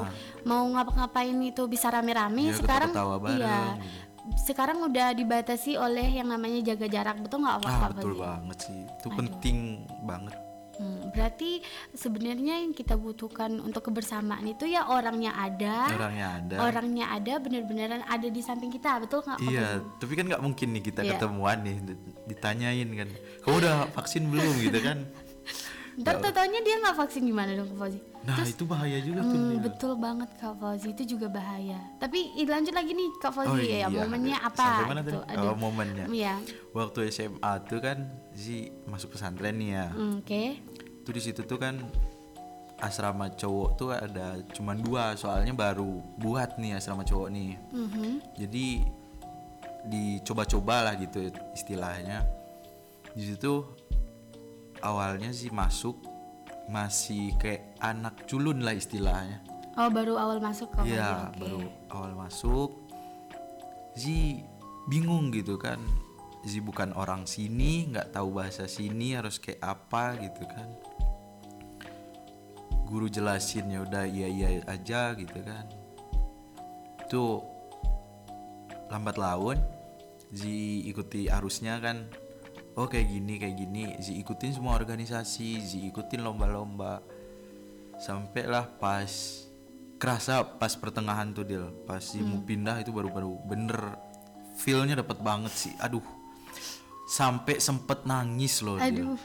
mau 0.44 0.64
ngapa-ngapain 0.66 1.36
itu 1.38 1.68
bisa 1.68 1.90
rame-rame 1.90 2.50
Iya, 2.50 2.58
sekarang 2.58 2.92
bareng 2.96 3.38
iya. 3.38 3.76
gitu. 3.76 4.02
Sekarang 4.40 4.80
udah 4.82 5.12
dibatasi 5.12 5.76
oleh 5.76 6.08
yang 6.08 6.32
namanya 6.32 6.64
jaga 6.64 6.88
jarak. 6.88 7.20
Betul 7.20 7.44
nggak 7.44 7.56
Kak 7.60 7.68
Ah 7.68 7.90
betul 7.92 8.16
banget 8.16 8.58
sih, 8.64 8.80
itu 8.88 9.08
penting 9.12 9.58
banget. 10.02 10.34
Hmm, 10.74 11.14
berarti 11.14 11.62
sebenarnya 11.94 12.58
yang 12.60 12.74
kita 12.74 12.98
butuhkan 12.98 13.62
untuk 13.62 13.86
kebersamaan 13.86 14.42
itu 14.44 14.66
ya 14.66 14.90
orangnya 14.90 15.30
ada, 15.32 15.86
Orangnya 15.88 16.28
ada. 16.42 16.56
orangnya 16.60 17.06
ada, 17.10 17.34
bener-beneran 17.38 18.02
ada 18.04 18.26
di 18.26 18.42
samping 18.42 18.74
kita, 18.74 18.98
betul 18.98 19.22
nggak? 19.22 19.38
Iya, 19.44 19.86
tapi 20.02 20.14
kan 20.18 20.26
nggak 20.26 20.42
mungkin 20.42 20.74
nih 20.74 20.84
kita 20.84 21.02
Iya. 21.06 21.12
ketemuan 21.16 21.62
nih 21.62 21.78
dit- 21.78 22.04
ditanyain 22.26 22.90
kan, 22.90 23.10
kamu 23.46 23.56
udah 23.62 23.76
vaksin 23.94 24.26
belum 24.26 24.54
gitu 24.60 24.80
kan? 24.82 24.98
Ntar 25.94 26.18
taunya 26.34 26.58
dia 26.66 26.82
nggak 26.82 26.98
vaksin 26.98 27.22
gimana 27.22 27.54
dong 27.54 27.70
Kak 27.70 27.78
Fauzi? 27.78 28.00
Nah 28.26 28.42
itu 28.42 28.64
bahaya 28.66 28.98
juga 28.98 29.22
tuh. 29.22 29.38
Hmm, 29.38 29.62
betul 29.62 29.94
banget 29.94 30.30
Kak 30.42 30.58
Fauzi 30.58 30.90
itu 30.90 31.04
juga 31.06 31.30
bahaya. 31.30 31.78
Tapi 32.02 32.34
lanjut 32.50 32.74
lagi 32.74 32.98
nih 32.98 33.10
Kak 33.22 33.30
Fauzi 33.30 33.52
Oh 33.52 33.58
ya 33.62 33.86
iya. 33.86 33.88
momennya 33.94 34.38
Sampai 34.42 34.66
apa 34.66 34.90
mana 34.90 35.02
gitu. 35.06 35.20
tadi? 35.22 35.46
Oh, 35.46 35.54
momennya. 35.54 36.06
Iya. 36.10 36.34
Waktu 36.74 37.14
SMA 37.14 37.54
tuh 37.70 37.78
kan 37.78 38.10
si 38.34 38.70
masuk 38.90 39.16
pesantren 39.16 39.56
nih 39.58 39.70
ya. 39.78 39.88
Hmm, 39.94 40.20
Oke. 40.22 40.60
Tuh 41.04 41.14
di 41.14 41.22
situ 41.22 41.46
tuh 41.46 41.60
kan 41.60 41.78
asrama 42.84 43.32
cowok 43.32 43.70
tuh 43.80 43.90
ada 43.96 44.44
cuman 44.52 44.76
dua 44.84 45.16
soalnya 45.16 45.56
baru 45.56 46.04
buat 46.20 46.60
nih 46.60 46.76
asrama 46.78 47.08
cowok 47.08 47.30
nih. 47.32 47.52
Mhm. 47.72 48.12
Jadi 48.40 48.68
dicoba-coba 49.88 50.92
lah 50.92 50.94
gitu 51.00 51.32
istilahnya. 51.56 52.24
Di 53.14 53.24
situ 53.24 53.64
awalnya 54.82 55.32
sih 55.32 55.52
masuk 55.54 55.96
masih 56.72 57.36
kayak 57.40 57.76
anak 57.84 58.24
culun 58.28 58.64
lah 58.64 58.76
istilahnya. 58.76 59.44
Oh 59.74 59.90
baru 59.90 60.16
awal 60.16 60.38
masuk 60.40 60.70
Kak 60.72 60.86
Fauzi. 60.86 60.96
Iya, 60.96 61.34
oke. 61.34 61.40
baru 61.42 61.62
awal 61.92 62.12
masuk. 62.16 62.70
Zi 63.98 64.42
bingung 64.88 65.30
gitu 65.34 65.58
kan. 65.60 65.82
Zi 66.44 66.60
bukan 66.60 66.92
orang 66.92 67.24
sini, 67.24 67.88
nggak 67.88 68.12
tahu 68.12 68.36
bahasa 68.36 68.68
sini 68.68 69.16
harus 69.16 69.40
kayak 69.40 69.64
apa 69.64 70.20
gitu 70.20 70.44
kan. 70.44 70.70
Guru 72.84 73.08
jelasin 73.08 73.72
ya 73.72 73.80
udah 73.82 74.04
iya 74.04 74.28
iya 74.28 74.50
aja 74.68 75.16
gitu 75.16 75.40
kan. 75.40 75.66
Tuh 77.08 77.40
lambat 78.92 79.16
laun 79.16 79.58
Zi 80.36 80.84
ikuti 80.84 81.32
arusnya 81.32 81.80
kan. 81.80 82.12
Oh 82.76 82.92
kayak 82.92 83.08
gini 83.08 83.40
kayak 83.40 83.56
gini. 83.56 83.96
Zi 84.04 84.20
ikutin 84.20 84.52
semua 84.52 84.76
organisasi, 84.76 85.64
Zi 85.64 85.80
ikutin 85.88 86.26
lomba-lomba. 86.28 87.00
Sampailah 88.04 88.68
pas 88.82 89.08
kerasa 90.04 90.44
pas 90.60 90.76
pertengahan 90.76 91.32
tuh 91.32 91.48
Dil 91.48 91.64
pas 91.88 92.04
Zi 92.04 92.20
mau 92.20 92.44
pindah 92.44 92.84
itu 92.84 92.92
baru-baru 92.92 93.40
bener 93.48 93.96
feelnya 94.60 95.00
dapat 95.00 95.24
banget 95.24 95.56
sih 95.56 95.72
aduh 95.80 96.04
sampai 97.06 97.58
sempet 97.58 98.04
nangis 98.04 98.60
loh. 98.60 98.78
Aduh. 98.78 99.20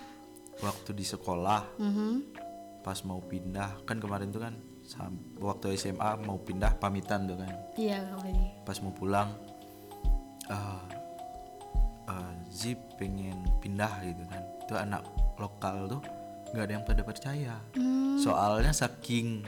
waktu 0.59 0.91
di 0.91 1.05
sekolah 1.05 1.79
Mhm. 1.79 2.35
pas 2.81 2.99
mau 3.03 3.21
pindah 3.21 3.79
kan 3.85 3.95
kemarin 3.97 4.27
tuh 4.29 4.41
kan 4.41 4.59
waktu 5.39 5.77
SMA 5.77 6.19
mau 6.19 6.35
pindah 6.37 6.75
pamitan 6.75 7.25
tuh 7.25 7.37
kan 7.37 7.55
Iya 7.75 8.03
Fauzi. 8.11 8.59
pas 8.65 8.75
mau 8.81 8.91
pulang 8.91 9.31
eh 10.45 10.83
eh, 12.09 12.33
Zi 12.49 12.75
pengen 12.97 13.39
pindah 13.59 14.03
gitu 14.03 14.27
kan 14.27 14.43
itu 14.59 14.75
anak 14.75 15.07
lokal 15.37 15.87
tuh 15.89 16.03
nggak 16.51 16.65
ada 16.65 16.73
yang 16.73 16.83
pada 16.83 17.03
percaya 17.03 17.55
Hmm, 17.73 18.19
soalnya 18.19 18.73
saking 18.73 19.47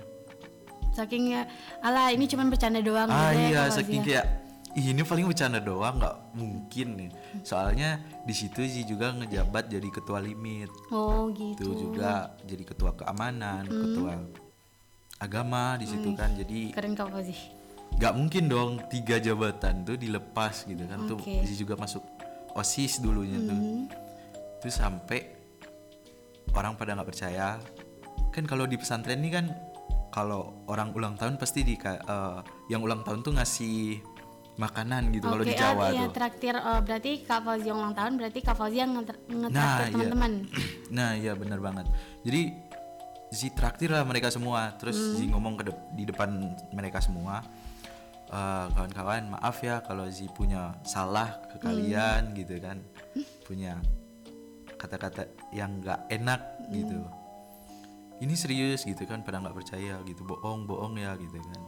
saking 0.92 1.32
ya, 1.32 1.42
alah 1.80 2.10
ini 2.10 2.26
cuma 2.26 2.44
bercanda 2.44 2.78
doang 2.78 3.08
ah 3.08 3.30
gitu 3.30 3.40
ya, 3.40 3.48
iya 3.48 3.62
saking 3.68 4.00
ya. 4.00 4.04
kayak 4.04 4.26
"Ih, 4.78 4.94
ini 4.94 5.02
paling 5.02 5.26
bercanda 5.26 5.58
doang 5.58 5.98
nggak 5.98 6.16
mungkin 6.38 6.88
nih. 6.94 7.10
Soalnya 7.42 7.98
di 8.22 8.34
situ 8.34 8.62
Zi 8.62 8.86
juga 8.86 9.10
ngejabat 9.10 9.66
jadi 9.66 9.88
ketua 9.90 10.22
limit. 10.22 10.70
Oh 10.94 11.26
itu 11.30 11.58
gitu. 11.58 11.90
juga 11.90 12.34
jadi 12.46 12.62
ketua 12.62 12.94
keamanan 12.94 13.66
ketua 13.66 14.14
agama 15.18 15.74
di 15.74 15.86
situ 15.90 16.14
kan. 16.14 16.30
Jadi 16.38 16.70
Keren 16.70 16.94
Kak 16.94 17.10
Fauzi. 17.10 17.34
nggak 17.90 18.14
mungkin 18.14 18.44
dong 18.46 18.70
tiga 18.86 19.18
jabatan 19.18 19.82
tuh 19.82 19.98
dilepas 19.98 20.64
gitu 20.64 20.86
kan. 20.86 20.98
Tuh 21.10 21.18
Oke. 21.18 21.42
Zi 21.42 21.54
juga 21.58 21.74
masuk 21.74 22.06
osis 22.54 23.02
dulunya 23.02 23.42
tuh. 23.42 23.90
Terus 24.62 24.76
sampai 24.78 25.20
orang 26.54 26.78
pada 26.78 26.94
nggak 26.94 27.10
percaya. 27.10 27.58
Kan 28.30 28.46
kalau 28.46 28.70
di 28.70 28.78
pesantren 28.78 29.18
ini 29.18 29.30
kan 29.34 29.50
kalau 30.10 30.66
orang 30.66 30.90
ulang 30.94 31.14
tahun 31.14 31.38
pasti 31.38 31.62
di 31.62 31.78
eh, 31.78 32.40
yang 32.70 32.82
ulang 32.82 33.06
tahun 33.06 33.22
tuh 33.22 33.34
ngasih 33.38 34.02
makanan 34.60 35.08
gitu 35.16 35.24
kalau 35.24 35.40
Oke, 35.40 35.50
di 35.50 35.56
Jawa 35.56 35.84
ah, 35.88 35.90
iya, 35.90 36.04
tuh. 36.04 36.12
traktir 36.12 36.52
oh, 36.52 36.80
berarti 36.84 37.24
Kak 37.24 37.40
Fauzi 37.40 37.66
yang 37.72 37.78
ulang 37.80 37.96
tahun 37.96 38.12
berarti 38.20 38.38
Kak 38.44 38.56
Fauzi 38.60 38.76
yang 38.76 38.92
nge- 38.92 39.08
Nah, 39.08 39.38
ngetraktir 39.48 39.80
iya. 39.80 39.92
teman-teman. 39.96 40.32
nah 40.96 41.10
iya 41.16 41.32
benar 41.32 41.58
banget. 41.64 41.86
Jadi 42.20 42.42
Zi 43.30 43.48
traktir 43.54 43.88
lah 43.88 44.02
mereka 44.04 44.28
semua. 44.28 44.74
Terus 44.76 44.98
Zi 45.16 45.30
ngomong 45.30 45.54
ke 45.56 45.72
dep- 45.72 45.88
di 45.96 46.04
depan 46.04 46.28
mereka 46.74 47.00
semua. 47.00 47.40
"Eh, 48.28 48.66
kawan-kawan 48.76 49.32
maaf 49.32 49.62
ya 49.64 49.80
kalau 49.80 50.04
Zi 50.10 50.28
punya 50.28 50.76
salah 50.84 51.40
ke 51.48 51.56
kalian 51.62 52.36
gitu 52.36 52.60
kan. 52.60 52.82
Punya 53.46 53.80
kata-kata 54.76 55.24
yang 55.54 55.80
nggak 55.80 56.10
enak 56.10 56.40
gitu. 56.68 57.00
Ini 58.20 58.34
serius 58.36 58.84
gitu 58.84 59.08
kan 59.08 59.24
pada 59.24 59.40
nggak 59.40 59.56
percaya 59.56 59.96
gitu. 60.04 60.20
Bohong 60.26 60.68
bohong 60.68 60.98
ya 61.00 61.16
gitu 61.16 61.38
kan. 61.40 61.60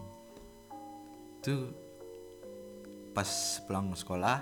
Tuh 1.41 1.82
pas 3.13 3.29
pulang 3.69 3.93
sekolah 3.93 4.41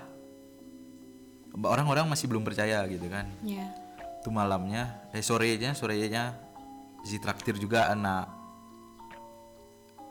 orang-orang 1.59 2.07
masih 2.07 2.31
belum 2.31 2.43
percaya 2.47 2.83
gitu 2.87 3.07
kan. 3.11 3.27
Ya. 3.43 3.67
itu 4.21 4.29
malamnya 4.29 5.01
eh 5.17 5.25
sorenya 5.25 5.73
sorenya 5.73 6.37
si 7.01 7.17
traktir 7.17 7.57
juga 7.57 7.89
anak 7.89 8.29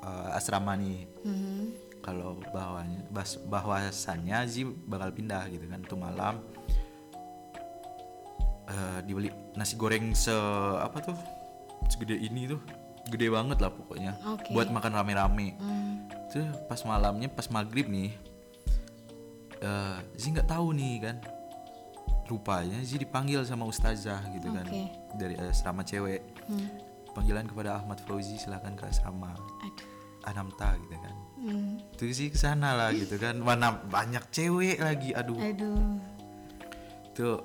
eh, 0.04 0.36
asrama 0.36 0.74
nih. 0.76 1.06
Mhm. 1.24 1.64
kalau 2.00 2.40
bahwanya 2.48 3.04
bas, 3.12 3.36
bahwasannya 3.44 4.40
Zi 4.48 4.64
bakal 4.64 5.12
pindah 5.12 5.44
gitu 5.52 5.68
kan. 5.68 5.84
Tuh 5.84 6.00
malam 6.00 6.40
eh, 8.68 8.98
dibeli 9.04 9.28
nasi 9.52 9.76
goreng 9.76 10.16
se 10.16 10.32
apa 10.80 10.98
tuh? 11.04 11.16
Segede 11.92 12.16
ini 12.16 12.48
tuh 12.48 12.60
gede 13.08 13.28
banget 13.28 13.60
lah 13.60 13.70
pokoknya. 13.72 14.16
Oke. 14.26 14.48
buat 14.52 14.72
makan 14.72 14.96
rame-rame. 14.96 15.54
Tuh 16.32 16.48
pas 16.66 16.80
malamnya 16.88 17.28
pas 17.28 17.46
maghrib 17.52 17.86
nih 17.86 18.16
eh 19.60 19.98
Zi 20.16 20.32
nggak 20.32 20.48
tahu 20.48 20.72
nih 20.72 20.94
kan? 21.04 21.16
Rupanya 22.28 22.78
Zi 22.86 22.96
dipanggil 22.96 23.42
sama 23.44 23.68
ustazah 23.68 24.24
gitu 24.32 24.48
kan. 24.50 24.64
Oke. 24.66 24.88
dari 25.18 25.34
asrama 25.36 25.84
cewek. 25.84 26.22
Hmm. 26.48 26.68
panggilan 27.10 27.42
kepada 27.42 27.82
Ahmad 27.82 27.98
Fauzi 28.06 28.38
silahkan 28.38 28.70
ke 28.78 28.86
asrama. 28.86 29.34
Aduh. 29.34 29.86
Anamta 30.30 30.78
gitu 30.78 30.94
kan. 30.94 31.16
Hmm. 31.40 31.74
terus 31.96 32.20
sih 32.20 32.28
ke 32.30 32.38
sana 32.38 32.76
lah 32.76 32.90
gitu 32.94 33.18
kan. 33.18 33.34
Mana 33.42 33.74
banyak 33.90 34.30
cewek 34.30 34.78
lagi 34.78 35.10
aduh. 35.10 35.36
Aduh. 35.36 35.98
tuh 37.10 37.42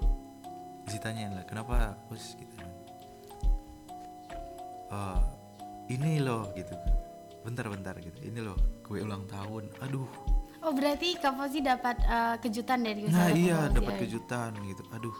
Zi 0.86 1.02
tanyain 1.02 1.34
lah 1.34 1.42
kenapa 1.50 1.98
bos? 2.06 2.38
Gitu 2.38 2.54
kan. 2.62 2.70
"Eh, 4.94 5.22
ini 5.98 6.22
loh 6.22 6.54
gitu 6.54 6.78
kan. 6.78 6.94
Bentar-bentar 7.42 7.98
gitu. 8.06 8.22
Ini 8.22 8.40
loh 8.46 8.58
kue 8.86 9.02
ulang 9.02 9.26
tahun. 9.26 9.66
Aduh 9.82 10.35
Oh 10.66 10.74
berarti 10.74 11.14
Kak 11.22 11.38
Fauzi 11.38 11.62
dapat 11.62 12.02
eh, 12.02 12.36
kejutan 12.42 12.82
dari 12.82 13.06
nah 13.06 13.30
iya 13.30 13.70
dapat 13.70 14.02
ya? 14.02 14.10
kejutan 14.10 14.50
gitu. 14.66 14.82
Aduh 14.90 15.14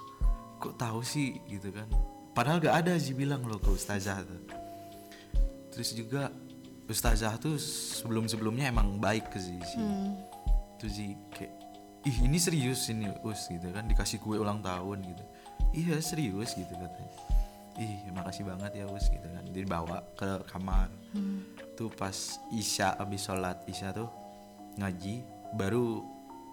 kok 0.58 0.74
tahu 0.74 1.06
sih 1.06 1.38
gitu 1.46 1.70
kan. 1.70 1.86
Padahal 2.34 2.58
gak 2.58 2.76
ada 2.82 2.98
Zi 2.98 3.14
bilang 3.14 3.46
loh 3.46 3.62
ke 3.62 3.70
ustazah 3.70 4.26
tuh. 4.26 4.42
Terus 5.70 5.94
juga 5.94 6.34
ustazah 6.90 7.38
tuh 7.38 7.62
sebelum 7.62 8.26
sebelumnya 8.26 8.74
emang 8.74 8.98
baik 8.98 9.30
ke 9.30 9.38
sih. 9.38 9.62
Hmm. 9.78 10.18
tuh 10.82 10.90
Zi 10.90 11.14
kayak 11.32 11.54
ih 12.10 12.26
ini 12.26 12.42
serius 12.42 12.90
ini 12.90 13.06
us 13.22 13.46
gitu 13.46 13.70
kan. 13.70 13.86
Dikasih 13.86 14.18
kue 14.18 14.42
ulang 14.42 14.66
tahun 14.66 15.06
gitu. 15.06 15.24
Iya 15.78 16.02
serius 16.02 16.58
gitu 16.58 16.74
katanya. 16.74 17.14
Ih 17.78 18.10
makasih 18.18 18.50
banget 18.50 18.82
ya 18.82 18.90
us 18.90 19.06
gitu 19.14 19.30
kan. 19.30 19.46
Dibawa 19.54 20.02
ke 20.18 20.42
kamar. 20.50 20.90
Hmm. 21.14 21.46
tuh 21.76 21.92
pas 21.92 22.16
isya 22.56 22.96
abis 22.96 23.28
sholat 23.28 23.60
isya 23.68 23.92
tuh 23.92 24.08
ngaji 24.80 25.35
baru 25.54 26.02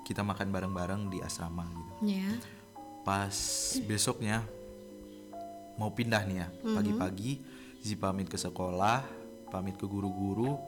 kita 0.02 0.20
makan 0.20 0.50
bareng-bareng 0.50 1.08
di 1.08 1.18
asrama 1.18 1.64
gitu 1.64 1.92
Ya. 2.02 2.28
pas 3.02 3.32
besoknya 3.82 4.42
mau 5.74 5.88
pindah 5.88 6.26
nih 6.26 6.36
ya 6.36 6.48
pagi-pagi 6.74 7.32
Zi 7.80 7.94
pamit 7.94 8.26
ke 8.26 8.36
sekolah 8.36 9.02
pamit 9.48 9.74
ke 9.74 9.86
guru-guru 9.86 10.58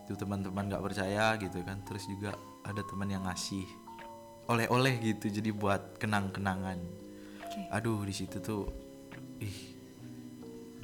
itu 0.00 0.12
teman-teman 0.14 0.68
nggak 0.68 0.84
percaya 0.84 1.34
gitu 1.36 1.64
kan 1.64 1.80
terus 1.82 2.04
juga 2.04 2.36
ada 2.62 2.84
teman 2.84 3.08
yang 3.08 3.24
ngasih 3.24 3.64
oleh-oleh 4.44 5.00
gitu 5.00 5.32
jadi 5.32 5.50
buat 5.50 5.96
kenang-kenangan 5.96 6.76
Oke. 7.40 7.60
aduh 7.72 8.04
di 8.04 8.12
situ 8.12 8.36
tuh 8.38 8.68
ih 9.40 9.73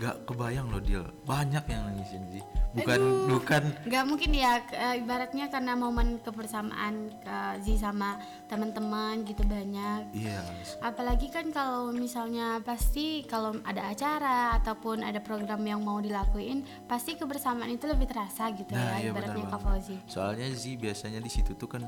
gak 0.01 0.25
kebayang 0.25 0.65
loh 0.67 0.81
Dil 0.81 1.05
banyak 1.23 1.61
yang 1.69 1.85
nangisin 1.85 2.25
sih 2.31 2.41
bukan 2.73 3.01
bukan 3.29 3.63
Gak 3.85 4.05
mungkin 4.07 4.33
ya 4.33 4.65
eh, 4.67 4.97
ibaratnya 4.97 5.47
karena 5.47 5.75
momen 5.75 6.17
kebersamaan 6.19 7.13
Kak 7.21 7.61
Zi 7.61 7.77
sama 7.77 8.17
teman-teman 8.47 9.21
gitu 9.23 9.45
banyak. 9.45 10.09
iya 10.11 10.41
Apalagi 10.81 11.29
kan 11.29 11.51
kalau 11.51 11.93
misalnya 11.93 12.59
pasti 12.61 13.27
kalau 13.27 13.61
ada 13.63 13.87
acara 13.87 14.57
ataupun 14.57 15.03
ada 15.03 15.19
program 15.19 15.61
yang 15.63 15.83
mau 15.83 15.99
dilakuin, 15.99 16.63
pasti 16.87 17.15
kebersamaan 17.15 17.69
itu 17.69 17.85
lebih 17.85 18.07
terasa 18.07 18.49
gitu 18.51 18.71
Nah, 18.71 18.97
ya 18.97 19.05
iya 19.05 19.11
ibaratnya 19.13 19.45
Kak. 19.47 19.61
Fauzi. 19.61 19.97
Soalnya 20.07 20.49
Zi 20.51 20.75
biasanya 20.75 21.19
di 21.19 21.29
situ 21.29 21.53
tuh 21.53 21.69
kan 21.69 21.83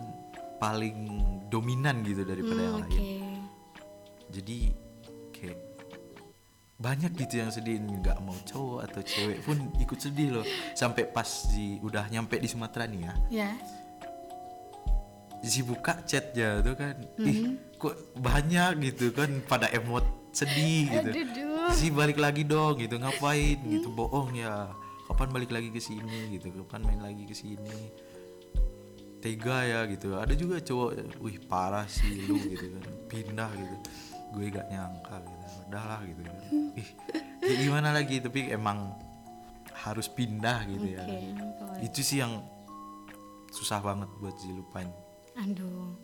paling 0.59 0.95
dominan 1.49 2.03
gitu 2.03 2.23
daripada 2.23 2.61
yang 2.61 2.77
Hmm, 2.77 2.85
lain. 2.85 2.93
Oke. 2.93 3.15
Jadi 4.33 4.59
banyak 6.83 7.15
gitu 7.15 7.39
yang 7.39 7.49
sedih 7.49 7.79
nggak 7.79 8.19
mau 8.21 8.35
cowok 8.43 8.81
atau 8.91 9.01
cewek 9.01 9.39
pun 9.47 9.71
ikut 9.79 9.99
sedih 9.99 10.35
loh. 10.35 10.47
Sampai 10.75 11.07
pas 11.07 11.25
Zi 11.25 11.79
udah 11.79 12.11
nyampe 12.11 12.37
di 12.37 12.51
Sumatera 12.51 12.91
nih 12.91 13.07
ya, 13.07 13.15
Ya. 13.31 13.51
Zi 15.43 15.63
buka 15.63 16.03
chatnya 16.03 16.63
tuh 16.63 16.75
kan, 16.75 16.95
Hmm. 17.19 17.27
ih 17.27 17.39
kok 17.75 17.95
banyak 18.15 18.79
gitu 18.91 19.11
kan 19.11 19.31
pada 19.47 19.67
emot 19.71 20.03
sedih 20.31 20.87
gitu. 20.91 21.11
Zi 21.71 21.91
balik 21.91 22.19
lagi 22.19 22.43
dong 22.43 22.79
gitu 22.79 22.99
ngapain 22.99 23.59
gitu 23.63 23.91
bohong 23.91 24.35
ya 24.35 24.71
kapan 25.07 25.29
balik 25.31 25.51
lagi 25.51 25.69
ke 25.69 25.83
sini 25.83 26.35
gitu 26.35 26.51
kapan 26.63 26.83
main 26.87 27.01
lagi 27.03 27.27
ke 27.27 27.35
sini 27.35 27.91
tega 29.21 29.63
ya 29.63 29.81
gitu 29.87 30.19
ada 30.19 30.33
juga 30.33 30.59
cowok 30.59 31.21
wih 31.21 31.37
parah 31.47 31.87
sih 31.87 32.27
lu 32.27 32.39
gitu 32.43 32.75
kan 32.75 32.85
pindah 33.07 33.51
gitu 33.55 33.77
gue 34.33 34.47
gak 34.51 34.67
nyangka 34.67 35.17
gitu 35.23 35.32
udahlah 35.73 36.01
gitu 36.05 36.21
ih 36.77 36.89
ya 37.41 37.55
gimana 37.59 37.89
lagi 37.91 38.21
tapi 38.21 38.49
emang 38.49 38.93
harus 39.75 40.07
pindah 40.07 40.63
gitu 40.69 40.87
ya 40.93 41.03
Oke, 41.03 41.17
Kak 41.33 41.51
Fauzi. 41.59 41.81
itu 41.83 42.01
sih 42.01 42.19
yang 42.21 42.39
susah 43.51 43.81
banget 43.81 44.09
buat 44.19 44.37
dilupain 44.39 44.89
Aduh. 45.35 45.97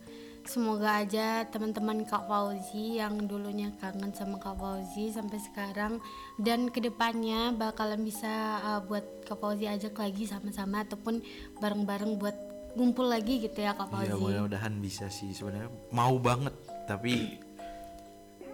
Semoga 0.42 1.04
aja 1.04 1.44
teman-teman 1.44 2.00
Kak 2.02 2.24
Fauzi 2.24 2.96
yang 2.96 3.28
dulunya 3.28 3.68
kangen 3.76 4.08
sama 4.10 4.40
Kak 4.40 4.56
Fauzi 4.56 5.12
sampai 5.12 5.36
sekarang 5.38 6.00
dan 6.40 6.72
ke 6.72 6.80
depannya 6.80 7.52
bakalan 7.52 8.00
bisa 8.00 8.26
uh, 8.58 8.80
buat 8.80 9.04
Kak 9.22 9.36
Fauzi 9.36 9.68
ajak 9.68 9.92
lagi 9.94 10.24
sama-sama 10.24 10.80
ataupun 10.80 11.20
bareng-bareng 11.60 12.16
buat 12.16 12.32
ngumpul 12.74 13.04
lagi 13.06 13.44
gitu 13.44 13.60
ya 13.60 13.76
Kak 13.76 13.92
Iya 13.92 14.16
Fauzi. 14.16 14.24
mudah-mudahan 14.24 14.74
bisa 14.80 15.12
sih 15.12 15.28
sebenarnya 15.30 15.68
mau 15.92 16.16
banget 16.16 16.56
tapi 16.88 17.36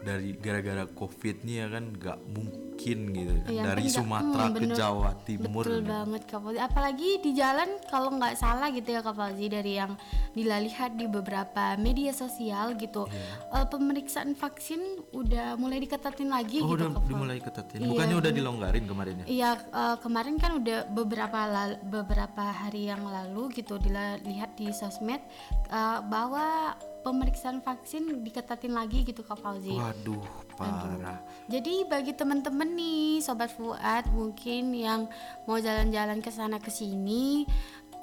dari 0.04 0.36
gara-gara 0.36 0.84
covid 0.86 1.40
nih 1.40 1.56
ya 1.56 1.66
kan 1.68 1.84
nggak 1.90 2.18
mungkin 2.28 2.62
gitu 3.08 3.32
kan 3.38 3.48
Iya, 3.48 3.62
dari 3.64 3.82
kan 3.82 3.94
Sumatera 3.94 4.44
hmm, 4.44 4.52
ke 4.52 4.60
bener. 4.60 4.76
Jawa 4.76 5.10
Timur 5.22 5.64
Betul 5.64 5.78
gitu. 5.78 5.88
banget 5.88 6.22
Kak 6.24 6.38
Fauzi. 6.38 6.58
Apalagi 6.58 7.10
di 7.18 7.30
jalan 7.32 7.68
kalau 7.86 8.10
nggak 8.12 8.34
salah 8.34 8.68
gitu 8.68 8.88
ya 8.88 9.00
Kak 9.00 9.14
Fauzi 9.14 9.46
dari 9.46 9.72
yang 9.74 9.92
Dila 10.30 10.58
lihat 10.58 10.90
di 10.92 11.06
beberapa 11.06 11.64
media 11.76 12.10
sosial 12.12 12.74
gitu. 12.76 13.06
Iya. 13.06 13.34
eh, 13.54 13.66
pemeriksaan 13.66 14.34
vaksin 14.34 14.82
udah 15.12 15.54
mulai 15.54 15.78
diketatin 15.78 16.28
lagi 16.28 16.58
Oh 16.58 16.68
gitu 16.68 16.76
udah 16.76 16.88
Kak 16.92 17.04
dimulai 17.06 17.38
ketatin 17.38 17.78
Iya, 17.78 17.88
bukannya 17.88 18.16
udah 18.18 18.32
dilonggarin 18.32 18.84
kemarin 18.84 19.14
ya 19.16 19.26
Iya 19.26 19.50
eh, 19.64 19.96
kemarin 19.98 20.34
kan 20.36 20.50
udah 20.54 20.78
beberapa 20.86 21.40
lal- 21.46 21.80
beberapa 21.82 22.44
hari 22.44 22.86
yang 22.86 23.02
lalu 23.02 23.48
gitu 23.54 23.78
Dila 23.78 24.20
lihat 24.20 24.54
di 24.54 24.68
sosmed 24.70 25.22
eh, 25.66 25.98
bahwa 26.04 26.74
pemeriksaan 27.04 27.60
vaksin 27.60 28.24
diketatin 28.24 28.72
lagi 28.72 29.04
gitu 29.04 29.20
Kak 29.20 29.36
Fauzi. 29.36 29.76
waduh 29.76 30.24
parah 30.56 31.20
Jadi 31.52 31.84
bagi 31.84 32.16
teman-teman 32.16 32.72
nih 32.72 33.20
sobat 33.20 33.52
Fuad 33.52 34.08
mungkin 34.16 34.72
yang 34.72 35.06
mau 35.44 35.60
jalan-jalan 35.60 36.24
ke 36.24 36.32
sana 36.32 36.56
ke 36.56 36.72
sini 36.72 37.44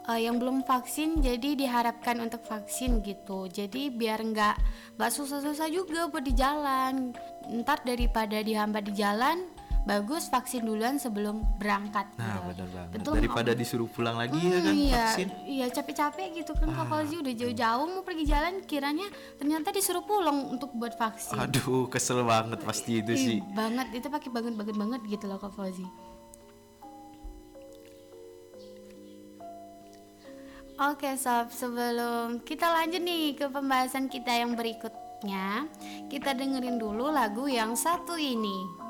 eh, 0.05 0.19
yang 0.21 0.37
belum 0.37 0.61
vaksin 0.61 1.25
jadi 1.25 1.57
diharapkan 1.57 2.21
untuk 2.21 2.45
vaksin 2.45 3.01
gitu. 3.01 3.49
Jadi 3.49 3.89
biar 3.89 4.21
nggak 4.21 4.55
nggak 5.01 5.11
susah-susah 5.11 5.67
juga 5.73 6.05
buat 6.13 6.21
di 6.21 6.37
jalan. 6.37 7.17
Ntar 7.49 7.81
daripada 7.81 8.37
dihambat 8.37 8.85
di 8.85 8.93
jalan, 8.93 9.49
bagus 9.82 10.28
vaksin 10.28 10.62
duluan 10.62 10.96
sebelum 10.96 11.41
berangkat. 11.56 12.06
nah 12.13 12.38
gitu. 12.38 12.54
benar 12.54 12.67
banget 12.70 12.94
Betul 12.94 13.13
daripada 13.17 13.52
disuruh 13.52 13.88
pulang 13.88 14.13
lagi 14.13 14.36
Hmm, 14.36 14.46
ya 14.48 14.60
kan 14.60 14.74
iya, 14.76 14.94
vaksin 14.96 15.28
Ah. 15.28 15.38
iya 15.44 15.65
capek-capek 15.67 16.28
gitu 16.36 16.52
kan 16.54 16.70
Kak 16.70 16.86
Fauzi 16.86 17.15
udah 17.17 17.34
jauh-jauh 17.34 17.86
mau 17.88 18.02
pergi 18.02 18.24
jalan 18.26 18.54
kiranya 18.62 19.10
ternyata 19.36 19.70
disuruh 19.70 20.02
pulang 20.02 20.50
untuk 20.50 20.70
buat 20.72 20.94
vaksin. 20.94 21.34
aduh 21.36 21.86
kesel 21.88 22.22
banget 22.24 22.62
pasti 22.62 23.00
itu 23.00 23.12
Ih, 23.12 23.20
sih 23.20 23.38
banget 23.52 23.89
itu 23.91 24.08
pakai 24.08 24.30
banget 24.30 24.54
banget 24.54 24.76
banget 24.76 25.02
gitu 25.08 25.26
loh 25.26 25.36
Kak 25.36 25.50
Fauzi. 25.52 25.86
Oke 30.82 31.13
sob, 31.15 31.50
sebelum 31.52 32.41
kita 32.41 32.65
lanjut 32.65 32.98
nih 33.00 33.36
ke 33.36 33.46
pembahasan 33.48 34.10
kita 34.10 34.34
yang 34.34 34.58
berikutnya, 34.58 35.70
kita 36.08 36.34
dengerin 36.34 36.82
dulu 36.82 37.06
lagu 37.08 37.46
yang 37.46 37.78
satu 37.78 38.17
ini. 38.17 38.81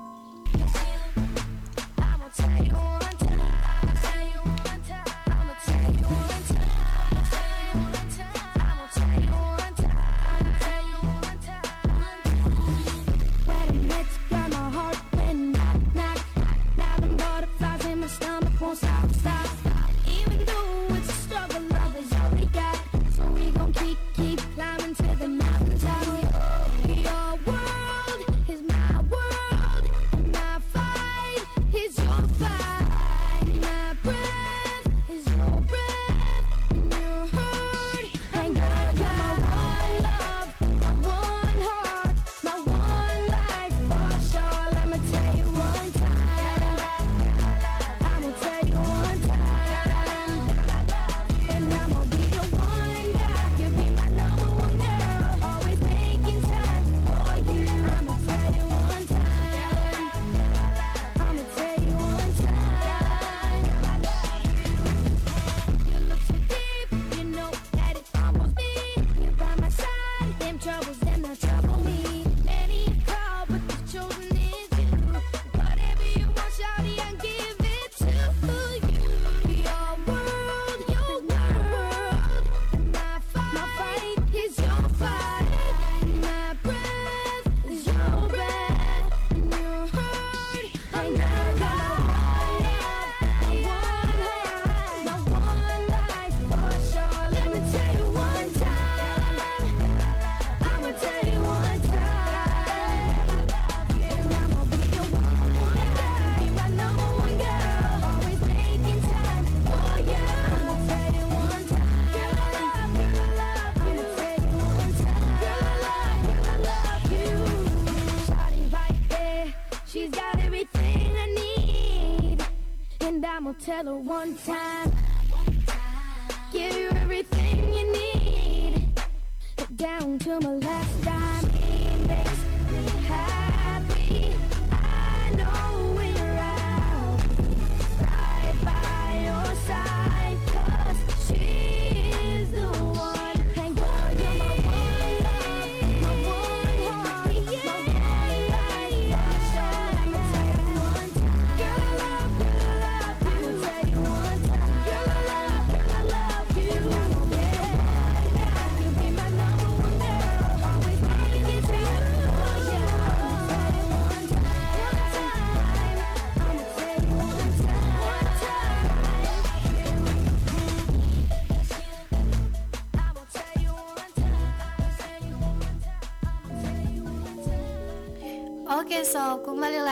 fellow 123.83 123.97
one 123.97 124.35
time. 124.45 124.90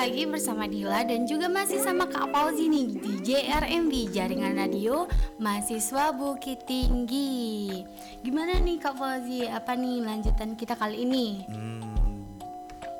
Lagi 0.10 0.26
bersama 0.26 0.66
Dila 0.66 1.06
dan 1.06 1.30
juga 1.30 1.46
masih 1.46 1.86
sama 1.86 2.10
Kak 2.10 2.34
Fauzi 2.34 2.66
nih 2.66 2.98
di 2.98 3.14
JRMB 3.30 4.10
Jaringan 4.10 4.58
Radio 4.58 5.06
Mahasiswa 5.38 6.10
Bukit 6.18 6.66
Tinggi 6.66 7.86
Gimana 8.26 8.58
nih 8.58 8.82
Kak 8.82 8.98
Fauzi? 8.98 9.46
Apa 9.46 9.78
nih 9.78 10.02
lanjutan 10.02 10.58
kita 10.58 10.74
kali 10.74 11.06
ini? 11.06 11.46
Hmm, 11.46 12.26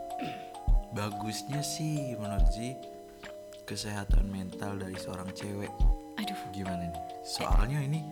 bagusnya 1.02 1.66
sih 1.66 2.14
menurut 2.14 2.46
Zi 2.54 2.78
kesehatan 3.66 4.30
mental 4.30 4.78
dari 4.78 4.94
seorang 4.94 5.34
cewek 5.34 5.74
Aduh 6.22 6.38
gimana 6.54 6.94
nih? 6.94 7.02
Soalnya 7.26 7.90
ini 7.90 8.06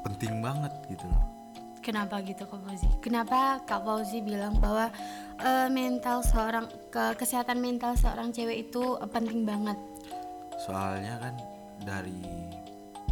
penting 0.00 0.40
banget 0.40 0.72
gitu 0.88 1.04
loh. 1.04 1.37
Kenapa 1.88 2.20
gitu 2.20 2.44
Kak 2.44 2.60
Fauzi? 2.60 2.88
Kenapa 3.00 3.64
Kak 3.64 3.80
Fauzi 3.80 4.20
bilang 4.20 4.60
bahwa 4.60 4.92
eh, 5.38 5.68
mental 5.68 6.20
seorang 6.20 6.68
ke 6.88 7.16
kesehatan 7.16 7.56
mental 7.58 7.96
seorang 7.96 8.28
cewek 8.28 8.68
itu 8.68 8.82
eh, 8.94 9.08
penting 9.08 9.48
banget? 9.48 9.80
Soalnya 10.60 11.16
kan 11.16 11.34
dari 11.80 12.20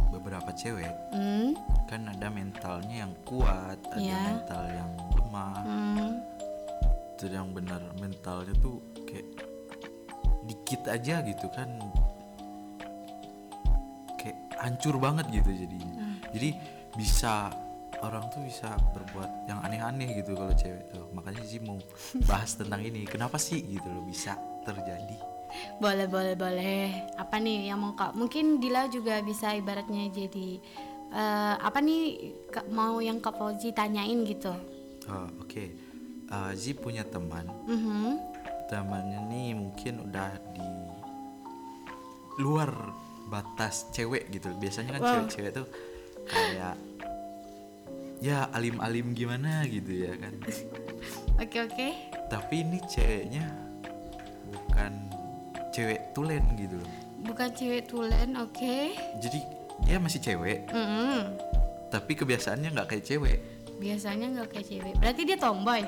beberapa 0.07 0.53
cewek 0.53 0.93
Hmm? 1.09 1.57
kan 1.87 2.05
ada 2.05 2.27
mentalnya 2.27 3.01
yang 3.01 3.13
kuat, 3.23 3.79
ada 3.87 3.97
Iya. 3.97 4.19
mental 4.29 4.63
yang 4.67 4.91
lemah. 5.15 5.55
Hmm? 5.63 6.11
Itu 7.15 7.25
yang 7.27 7.49
benar 7.49 7.81
mentalnya 7.97 8.53
tuh 8.57 8.77
kayak 9.03 9.25
dikit 10.45 10.85
aja 10.85 11.19
gitu 11.23 11.47
kan 11.49 11.67
kayak 14.15 14.37
hancur 14.57 14.95
banget 14.97 15.25
gitu 15.33 15.49
jadinya. 15.55 15.93
Jadi 16.31 16.49
bisa 16.93 17.51
orang 17.99 18.29
tuh 18.29 18.41
bisa 18.41 18.69
berbuat 18.93 19.49
yang 19.49 19.59
aneh-aneh 19.61 20.21
gitu 20.21 20.33
kalau 20.33 20.53
cewek 20.53 20.85
tuh. 20.89 21.05
Makanya 21.11 21.43
sih 21.43 21.59
mau 21.59 21.77
bahas 22.23 22.53
tentang 22.53 22.81
ini. 22.81 23.03
Kenapa 23.03 23.37
sih 23.37 23.59
gitu 23.59 23.87
loh 23.87 24.03
bisa 24.03 24.35
terjadi? 24.63 25.17
Boleh, 25.79 26.05
boleh, 26.05 26.35
boleh. 26.35 26.83
Apa 27.15 27.39
nih 27.39 27.71
yang 27.71 27.79
mau 27.79 27.93
kak? 27.93 28.13
Mungkin 28.13 28.59
Dila 28.59 28.85
juga 28.87 29.21
bisa 29.21 29.51
ibaratnya 29.51 30.11
jadi 30.11 30.59
eh, 31.07 31.55
apa 31.57 31.79
nih 31.79 32.01
Kak- 32.51 32.67
mau 32.67 32.99
yang 32.99 33.17
Kak 33.17 33.33
Fauzi 33.33 33.71
tanyain 33.71 34.27
gitu. 34.27 34.51
Oh, 35.07 35.27
oke. 35.39 35.63
Eh, 36.27 36.51
Zi 36.53 36.75
punya 36.75 37.07
teman. 37.07 37.47
Mhm. 37.63 38.19
Temannya 38.67 39.23
nih 39.25 39.55
mungkin 39.55 40.03
udah 40.03 40.35
di 40.51 40.67
luar 42.37 42.69
batas 43.27 43.87
cewek 43.89 44.29
gitu. 44.29 44.51
Biasanya 44.53 44.99
kan 44.99 45.01
Wow. 45.01 45.09
cewek-cewek 45.23 45.51
tuh 45.55 45.67
kayak 46.27 46.75
ya 48.17 48.49
alim-alim 48.53 49.13
gimana 49.13 49.63
gitu 49.69 50.07
ya 50.07 50.13
kan. 50.17 50.33
Oke 51.37 51.57
oke. 51.61 51.87
Tapi 52.27 52.65
ini 52.65 52.81
ceweknya 52.89 53.45
bukan 54.49 54.93
cewek 55.69 56.13
tulen 56.17 56.43
gitu 56.57 56.81
loh. 56.81 56.93
Bukan 57.21 57.49
cewek 57.53 57.85
tulen, 57.89 58.33
oke. 58.39 58.77
Jadi 59.21 59.39
dia 59.85 60.01
masih 60.01 60.17
cewek, 60.17 60.65
Mm-mm. 60.73 61.37
tapi 61.93 62.17
kebiasaannya 62.17 62.73
nggak 62.73 62.89
kayak 62.89 63.05
cewek. 63.05 63.37
Biasanya 63.77 64.25
nggak 64.33 64.49
kayak 64.57 64.65
cewek. 64.65 64.93
Berarti 64.97 65.21
dia 65.21 65.37
tomboy. 65.37 65.85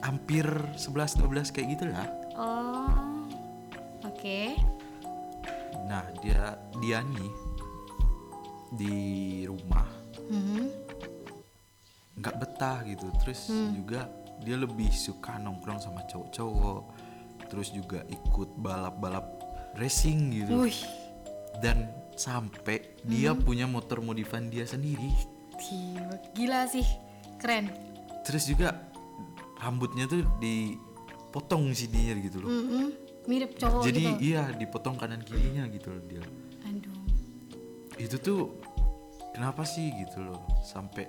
Hampir 0.00 0.46
11-12 0.78 1.52
kayak 1.52 1.68
gitu 1.76 1.84
lah. 1.92 2.08
Oh. 2.38 3.26
Oke. 4.06 4.56
Nah 5.84 6.04
dia 6.24 6.56
dia 6.80 7.04
nih 7.04 7.30
di 8.72 8.96
rumah 9.46 9.86
Mhm. 10.26 10.85
Nggak 12.26 12.36
betah 12.36 12.82
gitu 12.82 13.06
terus 13.22 13.46
juga 13.70 14.10
dia 14.42 14.58
lebih 14.58 14.90
suka 14.90 15.38
nongkrong 15.38 15.78
sama 15.78 16.02
cowok-cowok 16.04 16.82
terus 17.46 17.70
juga 17.70 18.02
ikut 18.06 18.58
balap-balap 18.58 19.38
racing 19.74 20.34
gitu 20.34 20.66
Wih. 20.66 20.82
dan 21.62 21.86
sampai 22.18 22.98
dia 23.00 23.30
punya 23.32 23.64
motor 23.64 24.02
modifan 24.02 24.50
dia 24.50 24.66
sendiri 24.66 25.14
Gila, 25.56 26.16
gila 26.34 26.60
sih. 26.66 26.84
Keren. 27.38 27.70
terus 28.24 28.44
juga 28.44 28.74
rambutnya 29.56 30.04
tuh 30.04 30.20
dipotong 30.36 31.70
sininya 31.70 32.18
gitu 32.18 32.42
loh 32.42 32.50
Mhm. 32.50 32.86
Mirip 33.26 33.54
cowok 33.56 33.82
jadi 33.82 34.02
gitu. 34.02 34.18
iya 34.24 34.50
dipotong 34.50 34.94
kanan 34.94 35.18
kirinya 35.20 35.66
gitu 35.66 35.90
loh 35.90 36.02
dia 36.04 36.22
Aduh. 36.64 36.94
itu 37.96 38.16
tuh 38.16 38.54
kenapa 39.30 39.62
sih 39.62 39.90
gitu 39.96 40.22
loh 40.22 40.42
sampai 40.60 41.08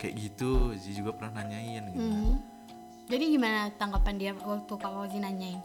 kayak 0.00 0.16
gitu 0.16 0.72
Zi 0.74 0.96
juga 0.96 1.12
pernah 1.12 1.44
nanyain 1.44 1.84
gitu 1.92 2.00
Mhm. 2.00 2.32
Jadi 3.10 3.24
gimana 3.26 3.68
tanggapan 3.74 4.14
dia 4.16 4.32
waktu 4.32 4.70
Kak 4.70 4.86
Fauzi 4.86 5.18
nanyain? 5.18 5.58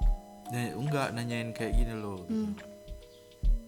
Nah, 0.50 0.65
enggak 0.76 1.13
nanyain 1.13 1.54
kayak 1.54 1.74
gini 1.74 1.93
loh. 1.93 2.26
Hmm. 2.26 2.58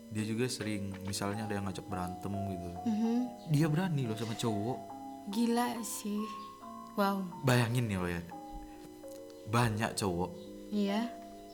Dia 0.09 0.23
juga 0.25 0.49
sering 0.49 0.97
misalnya 1.05 1.45
ada 1.45 1.53
yang 1.55 1.65
ngajak 1.69 1.85
berantem 1.85 2.33
gitu. 2.51 2.69
Mhm. 2.85 3.15
Dia 3.53 3.65
berani 3.69 4.09
loh 4.09 4.17
sama 4.17 4.33
cowok. 4.33 4.77
Gila 5.29 5.77
sih. 5.85 6.25
Wow. 6.97 7.21
Bayangin 7.45 7.85
ya 7.85 8.01
lo 8.01 8.09
ya. 8.09 8.21
Banyak 9.47 9.93
cowok 9.93 10.31
Iya. 10.73 11.05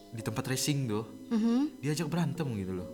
di 0.09 0.21
tempat 0.23 0.47
racing 0.47 0.87
tuh 0.87 1.03
Mhm. 1.27 1.83
diajak 1.83 2.07
berantem 2.07 2.47
gitu 2.55 2.79
loh. 2.79 2.89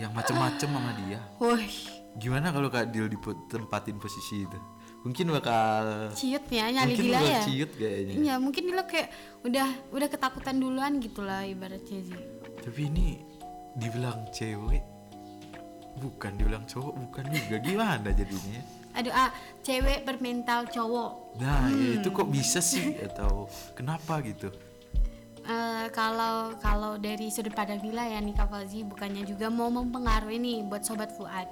Yang 0.00 0.12
macem-macem 0.16 0.68
sama 0.72 0.90
dia. 0.96 1.20
Wih, 1.36 1.76
Gimana 2.16 2.52
kalau 2.52 2.68
Kak 2.68 2.92
Dil 2.92 3.08
ditempatin 3.08 3.96
posisi 3.96 4.44
itu? 4.44 4.58
Mungkin 5.02 5.34
bakal 5.34 6.14
ciut 6.14 6.46
ya 6.46 6.70
nyali 6.70 6.94
mungkin 6.94 7.10
ya. 7.10 7.42
ciut 7.42 7.70
kayaknya. 7.74 8.14
Iya, 8.14 8.34
mungkin 8.38 8.62
dia 8.70 8.84
kayak 8.86 9.08
udah 9.42 9.68
udah 9.90 10.08
ketakutan 10.08 10.62
duluan 10.62 11.02
gitu 11.02 11.26
lah 11.26 11.42
ibaratnya 11.42 12.00
sih. 12.06 12.20
Tapi 12.62 12.80
ini 12.86 13.18
dibilang 13.74 14.30
cewek 14.30 14.84
bukan 15.98 16.32
dibilang 16.38 16.64
cowok 16.70 16.94
bukan 17.08 17.24
juga 17.34 17.56
gimana 17.58 18.08
jadinya? 18.14 18.62
Aduh, 18.92 19.10
ah, 19.10 19.32
cewek 19.64 20.04
bermental 20.04 20.68
cowok. 20.68 21.40
Nah, 21.40 21.66
ya 21.66 21.96
Hmm. 21.96 21.96
itu 21.98 22.08
kok 22.12 22.28
bisa 22.28 22.60
sih 22.60 22.94
atau 23.00 23.48
kenapa 23.72 24.20
gitu? 24.22 24.52
Eh, 25.42 25.86
kalau 25.90 26.54
kalau 26.62 26.94
dari 26.94 27.26
sudut 27.26 27.50
pandang 27.50 27.82
Dila 27.82 28.06
ya 28.06 28.22
nih 28.22 28.38
Kak 28.38 28.46
Fauzi 28.46 28.86
bukannya 28.86 29.26
juga 29.26 29.50
mau 29.50 29.66
mempengaruhi 29.66 30.38
nih 30.38 30.58
buat 30.70 30.86
sobat 30.86 31.10
Fuad. 31.18 31.50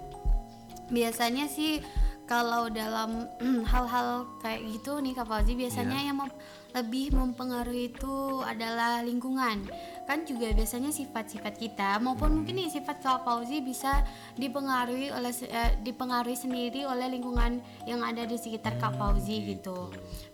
Biasanya 0.90 1.46
sih 1.46 1.78
kalau 2.26 2.70
dalam 2.70 3.26
hal-hal 3.72 4.26
kayak 4.38 4.62
gitu 4.68 4.98
nih 4.98 5.14
Kak 5.14 5.26
Fauzi 5.26 5.54
biasanya 5.54 5.98
Iya. 5.98 6.08
yang 6.10 6.18
mem- 6.18 6.38
lebih 6.70 7.10
mempengaruhi 7.10 7.90
itu 7.90 8.14
adalah 8.46 9.02
lingkungan. 9.02 9.66
Kan 10.06 10.22
juga 10.22 10.54
biasanya 10.54 10.90
sifat-sifat 10.90 11.58
kita 11.58 11.98
maupun 11.98 12.30
mungkin 12.30 12.54
nih 12.54 12.70
sifat 12.70 13.02
Kak 13.02 13.26
Fauzi 13.26 13.58
bisa 13.58 14.06
dipengaruhi 14.36 15.10
oleh 15.10 15.34
eh, 15.44 15.74
dipengaruhi 15.82 16.38
sendiri 16.38 16.86
oleh 16.86 17.10
lingkungan 17.10 17.58
yang 17.84 18.06
ada 18.06 18.22
di 18.22 18.38
sekitar 18.38 18.78
Kak 18.78 18.94
Fauzi 18.94 19.50
gitu. 19.50 19.90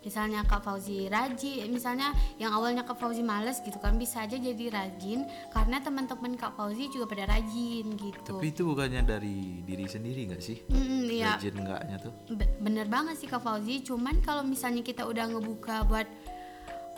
Misalnya 0.06 0.46
Kak 0.46 0.62
Fauzi 0.62 1.10
rajin, 1.10 1.66
misalnya 1.66 2.14
yang 2.38 2.54
awalnya 2.54 2.86
Kak 2.86 2.94
Fauzi 2.94 3.26
males 3.26 3.58
gitu 3.58 3.82
kan 3.82 3.98
bisa 3.98 4.22
aja 4.22 4.38
jadi 4.38 4.70
rajin 4.70 5.26
karena 5.50 5.82
teman-teman 5.82 6.38
Kak 6.38 6.54
Fauzi 6.54 6.86
juga 6.94 7.10
pada 7.10 7.34
rajin 7.34 7.90
gitu. 7.98 8.38
Tapi 8.38 8.54
itu 8.54 8.62
bukannya 8.62 9.02
dari 9.02 9.66
diri 9.66 9.90
sendiri 9.90 10.30
nggak 10.30 10.42
sih? 10.42 10.62
Mm, 10.70 11.10
iya. 11.10 11.34
Rajin 11.34 11.58
enggaknya 11.58 11.96
tuh? 11.98 12.14
Be- 12.30 12.54
bener 12.62 12.86
banget 12.86 13.18
sih 13.18 13.26
Kak 13.26 13.42
Fauzi 13.42 13.82
cuman 13.82 14.22
kalau 14.22 14.46
misalnya 14.46 14.86
kita 14.86 15.02
udah 15.02 15.26
ngebuka 15.26 15.82
buat 15.90 16.06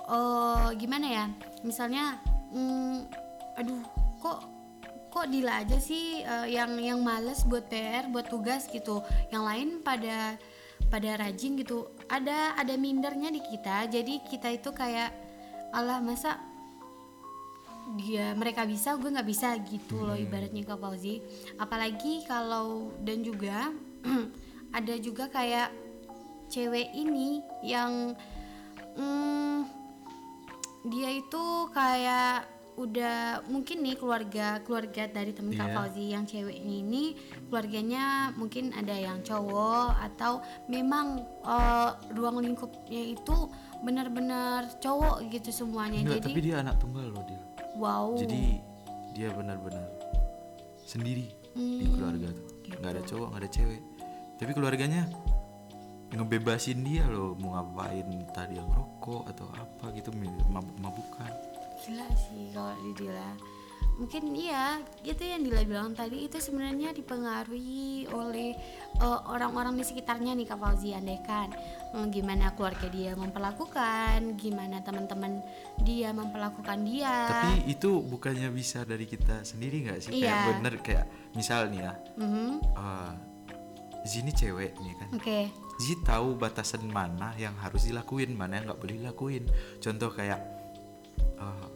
oh 0.09 0.68
gimana 0.77 1.07
ya 1.09 1.25
misalnya 1.64 2.21
mm, 2.53 3.09
aduh 3.61 3.83
kok 4.21 4.40
kok 5.09 5.27
Dila 5.33 5.64
aja 5.64 5.81
sih 5.81 6.21
eh, 6.23 6.47
yang 6.53 6.77
yang 6.81 7.01
males 7.01 7.44
buat 7.49 7.68
PR 7.68 8.09
buat 8.12 8.29
tugas 8.29 8.68
gitu 8.68 9.01
yang 9.33 9.44
lain 9.44 9.81
pada 9.81 10.37
pada 10.88 11.20
rajin 11.20 11.57
gitu. 11.61 11.88
Ada 12.09 12.57
ada 12.57 12.74
mindernya 12.74 13.29
di 13.33 13.40
kita. 13.44 13.88
Jadi 13.88 14.24
kita 14.27 14.48
itu 14.53 14.72
kayak 14.72 15.12
Allah 15.72 16.01
masa 16.01 16.40
dia 17.96 18.37
mereka 18.37 18.68
bisa 18.68 18.96
gue 19.01 19.09
nggak 19.09 19.29
bisa? 19.29 19.57
Gitu 19.64 19.96
loh 19.96 20.16
ibaratnya 20.16 20.64
Kak 20.64 20.81
Fauzi. 20.81 21.20
Apalagi 21.57 22.24
kalau 22.29 22.92
dan 23.05 23.24
juga 23.24 23.72
ada 24.79 24.94
juga 25.01 25.29
kayak 25.29 25.72
cewek 26.48 26.92
ini 26.96 27.44
yang 27.61 28.16
mm, 28.96 29.59
dia 30.88 31.11
itu 31.20 31.44
kayak 31.72 32.58
udah 32.79 33.19
mungkin 33.45 33.83
nih 33.83 33.99
keluarga 33.99 34.62
keluarga 34.62 35.05
dari 35.05 35.35
temen 35.35 35.51
Kak 35.51 35.67
Iya. 35.67 35.75
Fauzi 35.75 36.05
yang 36.09 36.25
ceweknya 36.25 36.75
ini 36.79 37.05
keluarganya 37.45 38.05
mungkin 38.33 38.71
ada 38.71 38.95
yang 38.95 39.19
cowok 39.21 39.99
atau 39.99 40.38
memang 40.67 41.19
eh, 41.43 41.88
ruang 42.14 42.38
lingkupnya 42.38 43.03
itu 43.12 43.51
benar-benar 43.79 44.71
cowok 44.79 45.27
gitu 45.29 45.51
semuanya 45.51 45.99
Enggak, 46.01 46.23
jadi 46.23 46.27
tapi 46.31 46.41
dia 46.41 46.57
anak 46.59 46.77
tunggal 46.79 47.07
loh 47.09 47.25
dia. 47.27 47.43
wow 47.75 48.14
Jadi 48.14 48.62
dia 49.12 49.29
benar-benar 49.31 49.87
sendiri 50.81 51.27
di 51.53 51.83
Hmm, 51.85 51.91
keluarga 51.93 52.29
tuh. 52.31 52.47
gitu. 52.62 52.77
Nggak 52.79 52.93
ada 52.93 53.03
cowok, 53.03 53.27
nggak 53.29 53.43
ada 53.43 53.51
cewek. 53.51 53.81
Tapi 54.38 54.51
keluarganya 54.55 55.03
ngebebasin 56.09 56.81
dia 56.81 57.05
loh 57.05 57.37
mau 57.37 57.53
ngapain 57.53 58.07
entah 58.07 58.47
dia 58.47 58.62
ngerokok 58.62 59.23
atau 59.29 59.47
apa 59.53 59.93
gitu 59.93 60.09
mabuk-mabukan. 60.49 61.33
Gila 61.79 62.07
sih 62.14 62.51
kalau 62.51 62.75
di 62.81 62.91
Dila 62.95 63.31
mungkin 63.95 64.31
iya 64.31 64.79
itu 65.03 65.19
yang 65.21 65.43
Dila 65.43 65.62
bilang 65.64 65.91
tadi 65.91 66.23
itu 66.25 66.38
sebenarnya 66.38 66.95
dipengaruhi 66.95 68.07
oleh 68.09 68.55
eh, 68.97 69.21
orang-orang 69.27 69.75
di 69.75 69.83
sekitarnya 69.83 70.38
nih 70.38 70.47
Kak 70.47 70.55
Fauzi 70.57 70.95
andaikan 70.95 71.51
eh, 71.93 72.07
gimana 72.09 72.55
keluarga 72.55 72.87
dia 72.87 73.14
memperlakukan 73.14 74.38
gimana 74.38 74.79
teman-teman 74.81 75.43
dia 75.83 76.11
memperlakukan 76.11 76.79
dia 76.83 77.27
Tapi 77.27 77.67
itu 77.69 77.99
bukannya 78.01 78.51
bisa 78.51 78.83
dari 78.83 79.03
kita 79.03 79.43
sendiri 79.43 79.91
nggak 79.91 79.99
sih? 79.99 80.11
Kayak 80.14 80.23
Iya. 80.23 80.47
bener 80.55 80.75
kayak 80.79 81.07
misal 81.35 81.67
nih 81.67 81.83
ya, 81.83 81.93
Mhm, 82.17 82.51
eh 82.62 83.12
Zini 84.07 84.31
cewek 84.31 84.79
nih 84.79 84.95
kan. 84.95 85.09
oke 85.12 85.41
Zi 85.79 85.95
tahu 86.03 86.35
batasan 86.35 86.87
mana 86.87 87.35
yang 87.35 87.55
harus 87.55 87.87
dilakuin, 87.87 88.35
mana 88.35 88.59
yang 88.59 88.67
nggak 88.67 88.79
boleh 88.79 88.99
dilakuin. 88.99 89.47
Contoh 89.79 90.11
kayak 90.11 90.58
eh, 91.21 91.69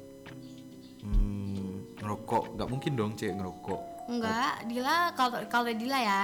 hmm, 1.05 2.01
ngerokok, 2.03 2.45
nggak 2.59 2.69
mungkin 2.69 2.93
dong 2.95 3.13
cewek 3.15 3.35
ngerokok. 3.39 3.81
enggak 4.11 4.67
Dila 4.67 5.15
kalau 5.15 5.39
kalau 5.47 5.71
Dila 5.71 5.99
ya 5.99 6.23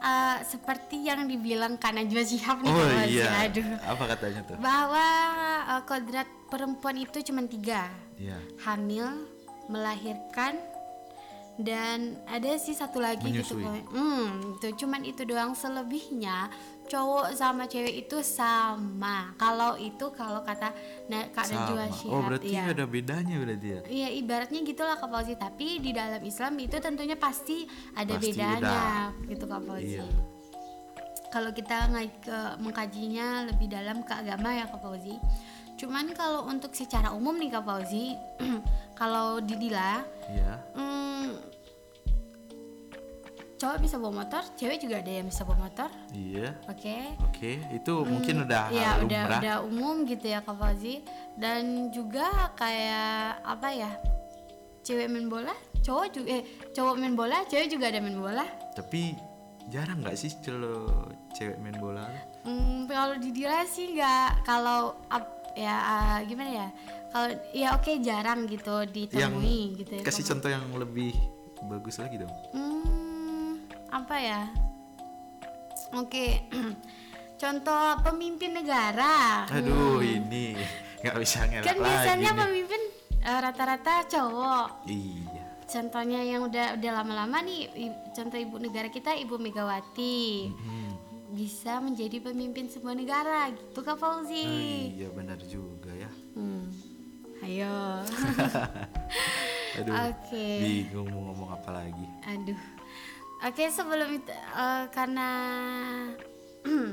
eh, 0.00 0.38
seperti 0.46 1.10
yang 1.10 1.26
dibilang 1.26 1.76
Najwa 1.76 2.22
Shihab 2.22 2.62
nih 2.62 2.70
Oh 2.70 2.88
iya, 3.04 3.50
aduh. 3.50 3.66
Apa 3.84 4.04
katanya 4.16 4.40
tuh? 4.46 4.56
bahwa 4.62 5.06
eh, 5.76 5.82
kodrat 5.84 6.28
perempuan 6.50 6.96
itu 6.98 7.18
cuma 7.26 7.44
tiga. 7.46 7.90
Iya, 8.20 8.36
hamil, 8.68 9.26
melahirkan, 9.72 10.60
dan 11.60 12.16
ada 12.24 12.56
sih 12.56 12.72
satu 12.72 13.00
lagi 13.04 13.20
gitu 13.20 13.56
Menyusui. 13.56 13.64
Koy. 13.64 13.80
Hmm, 13.92 14.56
itu 14.56 14.68
cuman 14.84 15.04
itu 15.04 15.22
doang 15.28 15.52
selebihnya 15.52 16.48
cowok 16.90 17.38
sama 17.38 17.70
cewek 17.70 18.02
itu 18.06 18.18
sama. 18.26 19.30
Kalau 19.38 19.78
itu 19.78 20.10
kalau 20.10 20.42
kata 20.42 20.74
nah, 21.06 21.30
Kak 21.30 21.46
Najwa 21.46 21.86
sama. 21.86 21.94
Shihab 21.94 22.14
Oh 22.18 22.20
berarti 22.26 22.48
iya. 22.50 22.66
ada 22.66 22.84
bedanya 22.90 23.36
berarti 23.38 23.68
ya? 23.70 23.80
Iya 23.86 24.08
ibaratnya 24.18 24.60
gitulah 24.66 24.98
Kak 24.98 25.06
Fauzi 25.06 25.38
tapi 25.38 25.78
di 25.78 25.94
dalam 25.94 26.18
Islam 26.26 26.58
itu 26.58 26.76
tentunya 26.82 27.14
pasti 27.14 27.62
ada 27.94 28.18
Pasti 28.18 28.34
bedanya 28.34 29.14
gitu 29.30 29.44
Kak 29.46 29.62
Fauzi. 29.62 30.02
Iya. 30.02 30.04
Kalau 31.30 31.54
kita 31.54 31.86
ke 32.26 32.38
mengkajinya 32.58 33.46
lebih 33.46 33.70
dalam 33.70 34.02
ke 34.02 34.10
agama 34.10 34.50
ya 34.50 34.66
Kak 34.66 34.82
Fauzi. 34.82 35.14
Cuman 35.78 36.12
kalau 36.12 36.44
untuk 36.50 36.74
secara 36.74 37.14
umum 37.14 37.38
nih 37.38 37.54
Kak 37.54 37.64
Fauzi, 37.64 38.12
kalau 39.00 39.40
di 39.40 39.54
Dila 39.56 40.04
Iya. 40.28 40.52
hmm, 40.76 41.49
cowok 43.60 43.76
bisa 43.84 44.00
bawa 44.00 44.24
motor, 44.24 44.42
cewek 44.56 44.80
juga 44.80 45.04
ada 45.04 45.12
yang 45.20 45.28
bisa 45.28 45.44
bawa 45.44 45.68
motor. 45.68 45.92
Iya. 46.16 46.56
Oke. 46.64 46.96
Oke, 47.28 47.52
itu 47.68 47.92
mungkin 48.08 48.48
udah 48.48 48.72
hal 48.72 49.04
udah 49.04 49.22
udah 49.36 49.56
umum 49.68 50.08
gitu 50.08 50.32
ya 50.32 50.40
Kak 50.40 50.56
Fauzi 50.56 51.04
dan 51.36 51.92
juga 51.92 52.56
kayak 52.56 53.44
apa 53.44 53.68
ya 53.68 53.90
cewek 54.80 55.12
main 55.12 55.28
bola 55.28 55.52
cowok 55.84 56.06
juga 56.12 56.40
eh 56.40 56.42
cowok 56.72 56.94
main 56.96 57.14
bola 57.16 57.44
cewek 57.48 57.68
juga 57.68 57.92
ada 57.92 58.00
main 58.00 58.16
bola 58.16 58.44
Tapi 58.72 59.16
jarang 59.68 60.00
nggak 60.00 60.16
sih 60.16 60.32
kalau 60.40 60.88
cewek 61.36 61.60
main 61.60 61.76
bola? 61.76 62.08
Hmm, 62.48 62.88
kalau 62.88 63.20
di 63.20 63.28
Dila 63.32 63.64
sih 63.68 63.92
nggak 63.92 64.44
kalau 64.48 64.96
ya 65.52 65.76
ah, 65.76 66.18
gimana 66.24 66.50
ya 66.64 66.68
kalau 67.12 67.28
ya 67.52 67.68
oke 67.76 67.92
jarang 68.00 68.48
gitu 68.48 68.86
Yang 68.88 69.12
ditemui 69.12 69.60
gitu 69.84 69.92
ya 70.00 70.02
kasih 70.04 70.24
Kak 70.24 70.28
contoh 70.32 70.48
yang 70.48 70.64
lebih 70.76 71.12
bagus 71.68 72.00
lagi 72.00 72.16
dong. 72.16 72.32
Hmm, 72.56 72.99
apa 73.90 74.16
ya? 74.16 74.42
Oke, 75.92 76.46
contoh 77.42 77.84
pemimpin 78.00 78.54
negara. 78.54 79.46
Aduh 79.50 79.98
ini 79.98 80.54
nggak 81.00 81.16
bisa 81.16 81.44
ngelak 81.44 81.64
kan 81.64 81.76
lagi 81.76 81.86
biasanya 81.86 82.30
pemimpin 82.36 82.82
eh, 83.20 83.38
rata-rata 83.40 83.94
cowok. 84.06 84.86
Iya. 84.86 85.42
Contohnya 85.66 86.20
yang 86.20 86.42
udah 86.44 86.74
udah 86.74 86.90
lama-lama 86.92 87.38
nih, 87.40 87.70
contoh 88.10 88.34
ibu 88.36 88.58
negara 88.58 88.86
kita 88.88 89.14
Ibu 89.14 89.38
Megawati 89.38 90.50
Hmm. 90.50 90.90
bisa 91.30 91.78
menjadi 91.78 92.18
pemimpin 92.20 92.66
sebuah 92.66 92.90
negara, 92.92 93.46
gitu 93.50 93.78
Kak 93.78 93.94
Oh, 93.94 93.98
Fauzi. 94.18 94.90
iya 94.90 95.06
benar 95.08 95.38
juga 95.40 95.94
ya. 95.94 96.10
Hmm, 96.34 96.66
ayo. 97.40 98.02
Aduh. 99.78 99.94
Oke. 100.10 100.48
Bingung 100.58 101.06
mau 101.08 101.30
ngomong 101.30 101.50
apa 101.54 101.70
lagi. 101.72 102.06
Aduh. 102.26 102.58
Oke, 103.40 103.72
sebelum 103.72 104.20
itu 104.20 104.32
eh, 104.36 104.84
karena 104.92 105.28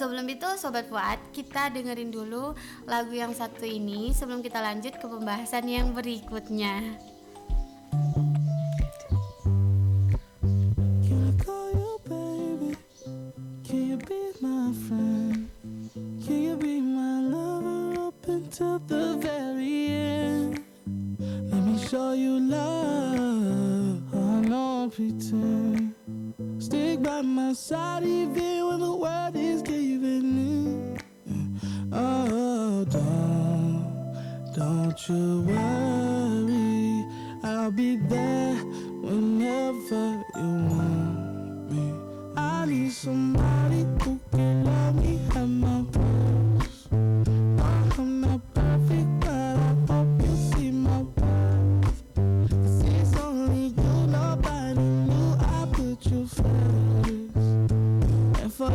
sebelum 0.00 0.26
itu 0.26 0.48
sobat 0.58 0.90
Fuad, 0.90 1.22
kita 1.30 1.70
dengerin 1.70 2.10
dulu 2.10 2.50
lagu 2.90 3.14
yang 3.14 3.30
satu 3.30 3.62
ini 3.62 4.10
sebelum 4.10 4.42
kita 4.42 4.58
lanjut 4.58 4.98
ke 4.98 5.06
pembahasan 5.06 5.70
yang 5.70 5.94
berikutnya. 5.94 6.98
Show 21.90 22.14
you 22.14 22.38
love. 22.38 23.79
Don't 24.50 24.90
pretend. 24.90 25.94
Stick 26.58 27.00
by 27.04 27.22
my 27.22 27.52
side 27.52 28.02
even 28.02 28.66
when 28.66 28.80
the 28.80 28.96
world 28.96 29.36
is 29.36 29.62
giving 29.62 30.38
in. 30.42 31.60
Oh, 31.92 32.84
don't, 32.90 34.52
don't 34.52 35.08
you 35.08 35.42
worry. 35.42 37.06
I'll 37.44 37.70
be 37.70 37.94
there 37.94 38.56
whenever 39.06 40.24
you 40.34 40.50
want 40.74 41.70
me. 41.70 41.94
I 42.36 42.66
need 42.66 42.90
somebody 42.90 43.86
who 44.02 44.18
can 44.32 44.64
love 44.64 44.96
me 44.96 45.20
at 45.36 45.46
my 45.46 45.82
worst. 45.94 46.88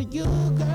You, 0.02 0.26
girl, 0.58 0.75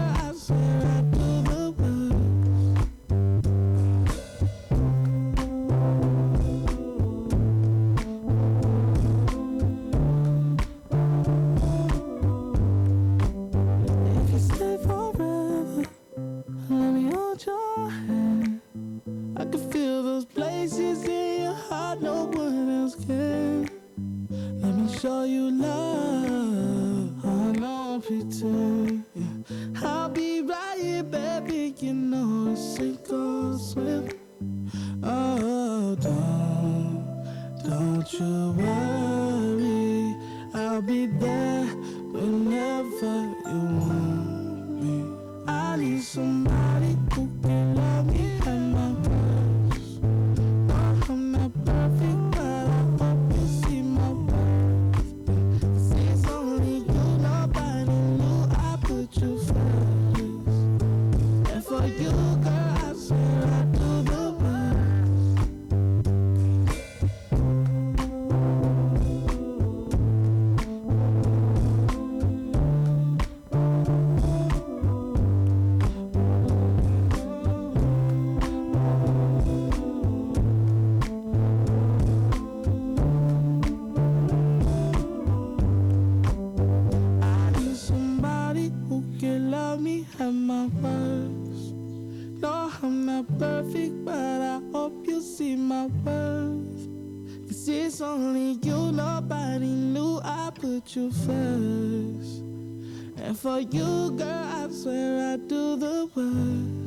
you, 103.69 104.17
girl, 104.17 104.49
I 104.49 104.73
swear 104.73 105.35
I 105.35 105.37
do 105.37 105.77
the 105.77 106.09
worst. 106.17 106.81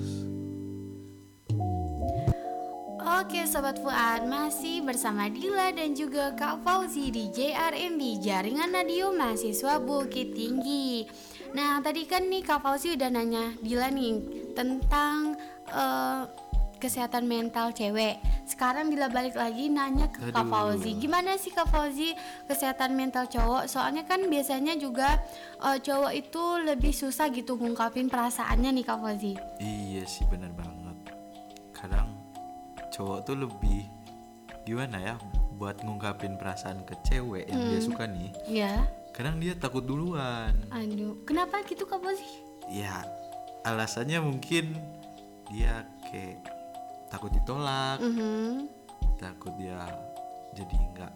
Oke 3.04 3.46
Sobat 3.46 3.78
Fuad, 3.78 4.26
masih 4.26 4.82
bersama 4.82 5.30
Dila 5.30 5.70
dan 5.72 5.94
juga 5.94 6.34
Kak 6.34 6.66
Fauzi 6.66 7.14
di 7.14 7.30
JRMB 7.30 8.20
Jaringan 8.20 8.74
Radio 8.74 9.14
Mahasiswa 9.14 9.80
Bukit 9.80 10.34
Tinggi 10.34 11.06
Nah 11.54 11.80
tadi 11.80 12.10
kan 12.10 12.26
nih 12.28 12.42
Kak 12.42 12.66
Fauzi 12.66 12.98
udah 12.98 13.14
nanya 13.14 13.54
Dila 13.62 13.88
nih 13.94 14.18
tentang 14.58 15.38
eh, 15.70 16.22
kesehatan 16.84 17.24
mental 17.24 17.72
cewek 17.72 18.20
Sekarang 18.44 18.92
Dila 18.92 19.08
balik 19.08 19.34
lagi 19.34 19.72
nanya 19.72 20.12
ke 20.12 20.28
Kak 20.28 20.44
Aduh. 20.44 20.52
Fauzi 20.52 21.00
Gimana 21.00 21.40
sih 21.40 21.48
Kak 21.50 21.72
Fauzi 21.72 22.12
kesehatan 22.44 22.92
mental 22.92 23.26
cowok 23.26 23.66
Soalnya 23.66 24.04
kan 24.04 24.28
biasanya 24.28 24.76
juga 24.76 25.24
eh, 25.58 25.80
cowok 25.80 26.12
itu 26.12 26.44
lebih 26.62 26.92
susah 26.92 27.32
gitu 27.32 27.56
ngungkapin 27.56 28.12
perasaannya 28.12 28.76
nih 28.76 28.84
Kak 28.84 29.00
Fauzi 29.00 29.40
Iya 29.58 30.04
sih 30.04 30.28
bener 30.28 30.52
banget. 30.52 31.16
Kadang 31.72 32.12
cowok 32.92 33.20
tuh 33.24 33.40
lebih 33.40 33.88
gimana 34.64 35.00
ya 35.00 35.16
buat 35.56 35.80
ngungkapin 35.80 36.36
perasaan 36.36 36.84
ke 36.84 36.96
cewek 37.04 37.48
yang 37.48 37.62
dia 37.62 37.80
suka 37.80 38.04
nih. 38.04 38.32
Ya, 38.48 38.74
Kadang 39.12 39.38
dia 39.38 39.54
takut 39.54 39.84
duluan. 39.84 40.52
aduh 40.70 41.16
Kenapa 41.24 41.64
gitu 41.64 41.86
Kak 41.86 42.00
Fauzi? 42.00 42.28
Ya 42.68 43.04
alasannya 43.64 44.20
mungkin 44.20 44.76
dia 45.48 45.84
kayak 46.08 46.44
takut 47.14 47.30
ditolak, 47.30 48.02
Mhm. 48.02 48.66
takut 49.22 49.54
dia 49.56 49.78
jadi 50.58 50.76
nggak 50.98 51.14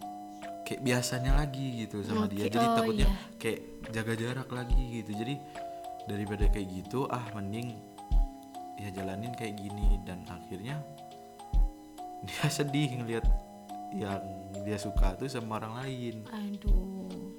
kayak 0.61 0.81
biasanya 0.83 1.31
lagi 1.33 1.87
gitu 1.87 2.03
sama 2.03 2.27
dia. 2.27 2.45
Oke, 2.45 2.53
Jadi 2.53 2.67
oh 2.67 2.75
takutnya 2.75 3.07
iya. 3.07 3.37
kayak 3.39 3.59
jaga 3.95 4.13
jarak 4.13 4.49
lagi 4.51 4.83
gitu. 5.01 5.11
Jadi 5.15 5.35
daripada 6.05 6.45
kayak 6.51 6.67
gitu 6.69 7.07
ah 7.07 7.23
mending 7.33 7.71
ya 8.77 8.91
jalanin 8.93 9.33
kayak 9.33 9.57
gini 9.57 9.97
dan 10.05 10.21
akhirnya 10.27 10.77
dia 12.27 12.45
sedih 12.51 12.99
ngelihat 12.99 13.25
yang 13.95 14.21
dia 14.67 14.75
suka 14.75 15.15
tuh 15.15 15.31
sama 15.31 15.63
orang 15.63 15.87
lain. 15.87 16.15
Aduh. 16.29 17.31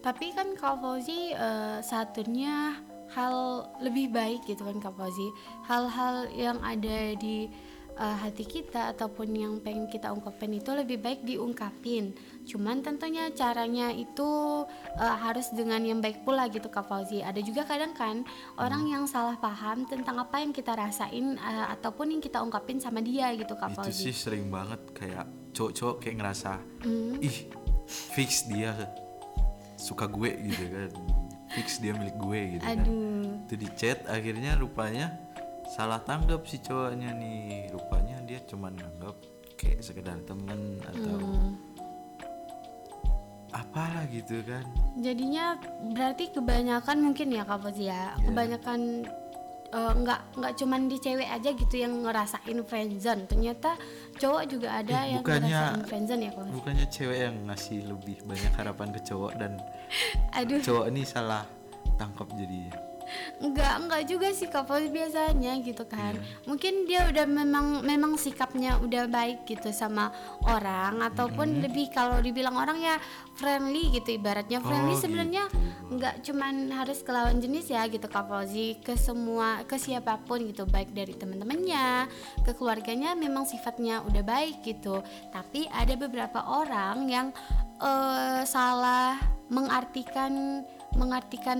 Tapi 0.00 0.32
kan 0.32 0.52
Kak 0.56 0.80
Fauzi 0.80 1.32
eh, 1.32 1.78
satunya 1.80 2.76
hal 3.10 3.66
lebih 3.80 4.12
baik 4.12 4.44
gitu 4.44 4.68
kan 4.68 4.76
Kak 4.78 4.94
Fauzi. 4.96 5.28
Hal-hal 5.64 6.28
yang 6.36 6.60
ada 6.60 7.16
di 7.16 7.48
eh, 7.92 8.16
hati 8.18 8.42
kita 8.42 8.90
ataupun 8.90 9.28
yang 9.30 9.54
pengen 9.58 9.86
kita 9.86 10.08
ungkapin 10.08 10.52
itu 10.52 10.70
lebih 10.70 10.98
baik 10.98 11.22
diungkapin. 11.22 12.12
Cuman 12.42 12.80
tentunya 12.80 13.30
caranya 13.30 13.90
itu 13.90 14.62
eh, 14.94 15.16
harus 15.18 15.50
dengan 15.50 15.80
yang 15.80 15.98
baik 15.98 16.22
pula 16.22 16.46
gitu 16.46 16.66
Kak 16.66 16.84
Fauzi. 16.84 17.20
Ada 17.20 17.40
juga 17.40 17.62
kadang 17.62 17.92
kan 17.92 18.22
orang 18.56 18.84
yang 18.84 19.04
salah 19.04 19.34
paham 19.34 19.84
tentang 19.84 20.18
apa 20.18 20.38
yang 20.38 20.50
kita 20.50 20.72
rasain 20.72 21.34
eh, 21.34 21.66
ataupun 21.70 22.10
yang 22.10 22.20
kita 22.20 22.38
ungkapin 22.38 22.76
sama 22.76 22.98
dia 22.98 23.30
gitu 23.32 23.54
Kak 23.54 23.72
itu 23.72 23.76
Fauzi. 23.82 24.02
sih 24.06 24.14
sering 24.14 24.48
banget 24.48 24.80
kayak 24.92 25.24
cowok-cowok 25.50 25.96
kayak 25.98 26.16
ngerasa 26.16 26.52
Hmm. 26.80 27.20
ih 27.20 27.44
fix 27.86 28.46
dia 28.46 28.72
suka 29.76 30.06
gue 30.06 30.30
gitu 30.44 30.64
kan 30.66 30.90
fix 31.50 31.76
dia 31.76 31.92
milik 31.92 32.16
gue 32.16 32.40
gitu 32.54 32.64
kan 32.64 32.78
Aduh. 32.80 33.26
itu 33.44 33.54
di 33.56 33.68
chat 33.74 33.98
akhirnya 34.06 34.54
rupanya 34.54 35.12
salah 35.70 36.00
tanggap 36.00 36.42
si 36.44 36.58
cowoknya 36.58 37.14
nih 37.14 37.40
rupanya 37.70 38.18
dia 38.22 38.42
cuman 38.42 38.74
nganggap 38.74 39.16
kayak 39.54 39.80
sekedar 39.80 40.18
temen 40.20 40.58
atau 40.82 41.16
Hmm. 41.16 41.54
apalah 43.50 44.06
gitu 44.08 44.42
kan 44.42 44.62
Jadinya 44.96 45.58
berarti 45.88 46.30
kebanyakan 46.30 46.96
mungkin 47.00 47.30
ya 47.30 47.42
Kak 47.42 47.58
Fauzi 47.60 47.86
ya, 47.86 48.12
Iya. 48.12 48.26
kebanyakan 48.26 48.80
eh, 49.70 49.92
nggak 49.96 50.20
nggak 50.34 50.52
cuman 50.56 50.80
di 50.84 50.98
cewek 50.98 51.28
aja 51.28 51.50
gitu 51.52 51.74
yang 51.76 51.94
ngerasain 52.00 52.58
friendzone. 52.60 53.22
Ternyata 53.24 53.78
cowok 54.16 54.42
juga 54.48 54.74
ada 54.76 55.06
Eh, 55.06 55.14
yang 55.14 55.22
bukannya- 55.22 55.46
ngerasain 55.46 55.86
friendzone 55.86 56.20
ya 56.20 56.30
Kak 56.30 56.38
Fauzi. 56.40 56.52
bukannya 56.52 56.86
cewek 56.90 57.18
yang 57.20 57.36
ngasih 57.44 57.78
lebih 57.86 58.16
banyak 58.24 58.52
harapan 58.52 58.88
ke 58.90 59.00
cowok 59.04 59.32
dan 59.36 59.52
Aduh, 60.38 60.58
cowok 60.60 60.86
ini 60.88 61.02
salah 61.04 61.46
tangkap 61.96 62.26
jadinya 62.32 62.74
enggak 63.40 63.74
enggak 63.80 64.02
juga 64.06 64.28
sih 64.30 64.46
Fauzi 64.50 64.92
biasanya 64.92 65.56
gitu 65.64 65.88
kan. 65.88 66.14
Iya. 66.14 66.44
Mungkin 66.44 66.74
dia 66.84 67.00
udah 67.08 67.24
memang 67.24 67.80
memang 67.80 68.12
sikapnya 68.20 68.76
udah 68.82 69.08
baik 69.08 69.48
gitu 69.48 69.72
sama 69.72 70.12
orang 70.44 71.00
ataupun 71.00 71.64
lebih 71.64 71.88
kalau 71.90 72.20
dibilang 72.20 72.56
orang 72.60 72.78
ya 72.78 72.96
friendly 73.40 73.88
gitu 73.94 74.20
ibaratnya 74.20 74.60
friendly 74.60 74.92
Oh, 74.92 74.98
sebenarnya 75.00 75.44
gitu. 75.48 76.32
cuman 76.32 76.68
harus 76.74 77.00
ke 77.00 77.10
lawan 77.14 77.38
jenis 77.40 77.70
ya 77.70 77.86
gitu 77.88 78.04
Kak 78.04 78.26
Fauzi 78.28 78.76
ke 78.82 78.98
semua 78.98 79.62
ke 79.64 79.80
siapa 79.80 80.18
pun 80.22 80.44
gitu 80.44 80.66
baik 80.68 80.92
dari 80.92 81.14
teman-temannya 81.16 82.10
ke 82.44 82.52
keluarganya 82.52 83.16
memang 83.16 83.46
sifatnya 83.46 84.02
udah 84.04 84.20
baik 84.20 84.60
gitu 84.66 85.00
tapi 85.30 85.64
ada 85.70 85.94
beberapa 85.96 86.42
orang 86.42 87.06
yang 87.08 87.26
eh, 87.80 88.42
salah 88.44 89.16
mengartikan 89.48 90.62
mengartikan 90.98 91.58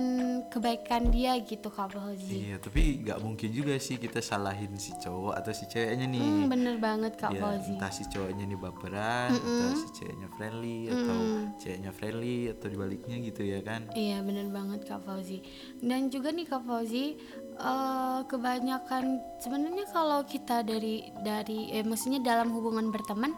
kebaikan 0.51 1.07
dia 1.07 1.39
gitu 1.39 1.71
Kak 1.71 1.95
Fauzi. 1.95 2.51
Iya 2.51 2.59
tapi 2.59 2.99
nggak 3.05 3.19
mungkin 3.23 3.49
juga 3.55 3.79
sih 3.79 3.95
kita 3.95 4.19
salahin 4.19 4.75
si 4.75 4.91
cowok 4.99 5.33
atau 5.39 5.51
si 5.55 5.65
ceweknya 5.71 6.07
nih. 6.07 6.19
Hmm, 6.19 6.45
bener 6.51 6.75
banget 6.77 7.15
Kak 7.15 7.35
ya 7.35 7.41
Fauzi. 7.41 7.75
entah 7.75 7.91
si 7.91 8.03
cowoknya 8.11 8.43
nih 8.43 8.59
baperan 8.59 9.29
atau 9.31 9.69
si 9.79 9.87
ceweknya 9.95 10.27
friendly 10.35 10.79
atau 10.91 11.19
ceweknya 11.57 11.91
friendly 11.95 12.37
atau 12.51 12.67
dibaliknya 12.67 13.17
gitu 13.23 13.41
ya 13.47 13.59
kan. 13.63 13.87
Iya 13.95 14.19
bener 14.21 14.51
banget 14.51 14.83
Kak 14.83 15.07
Fauzi. 15.07 15.39
Dan 15.79 16.11
juga 16.11 16.35
nih 16.35 16.45
Kak 16.47 16.63
Fauzi 16.67 17.15
eh, 17.55 18.19
Kebanyakan 18.27 19.03
sebenarnya 19.39 19.85
kalau 19.89 20.27
kita 20.27 20.63
dari 20.63 21.07
dari 21.23 21.71
eh, 21.71 21.85
Maksudnya 21.87 22.23
dalam 22.23 22.51
hubungan 22.55 22.87
berteman 22.91 23.35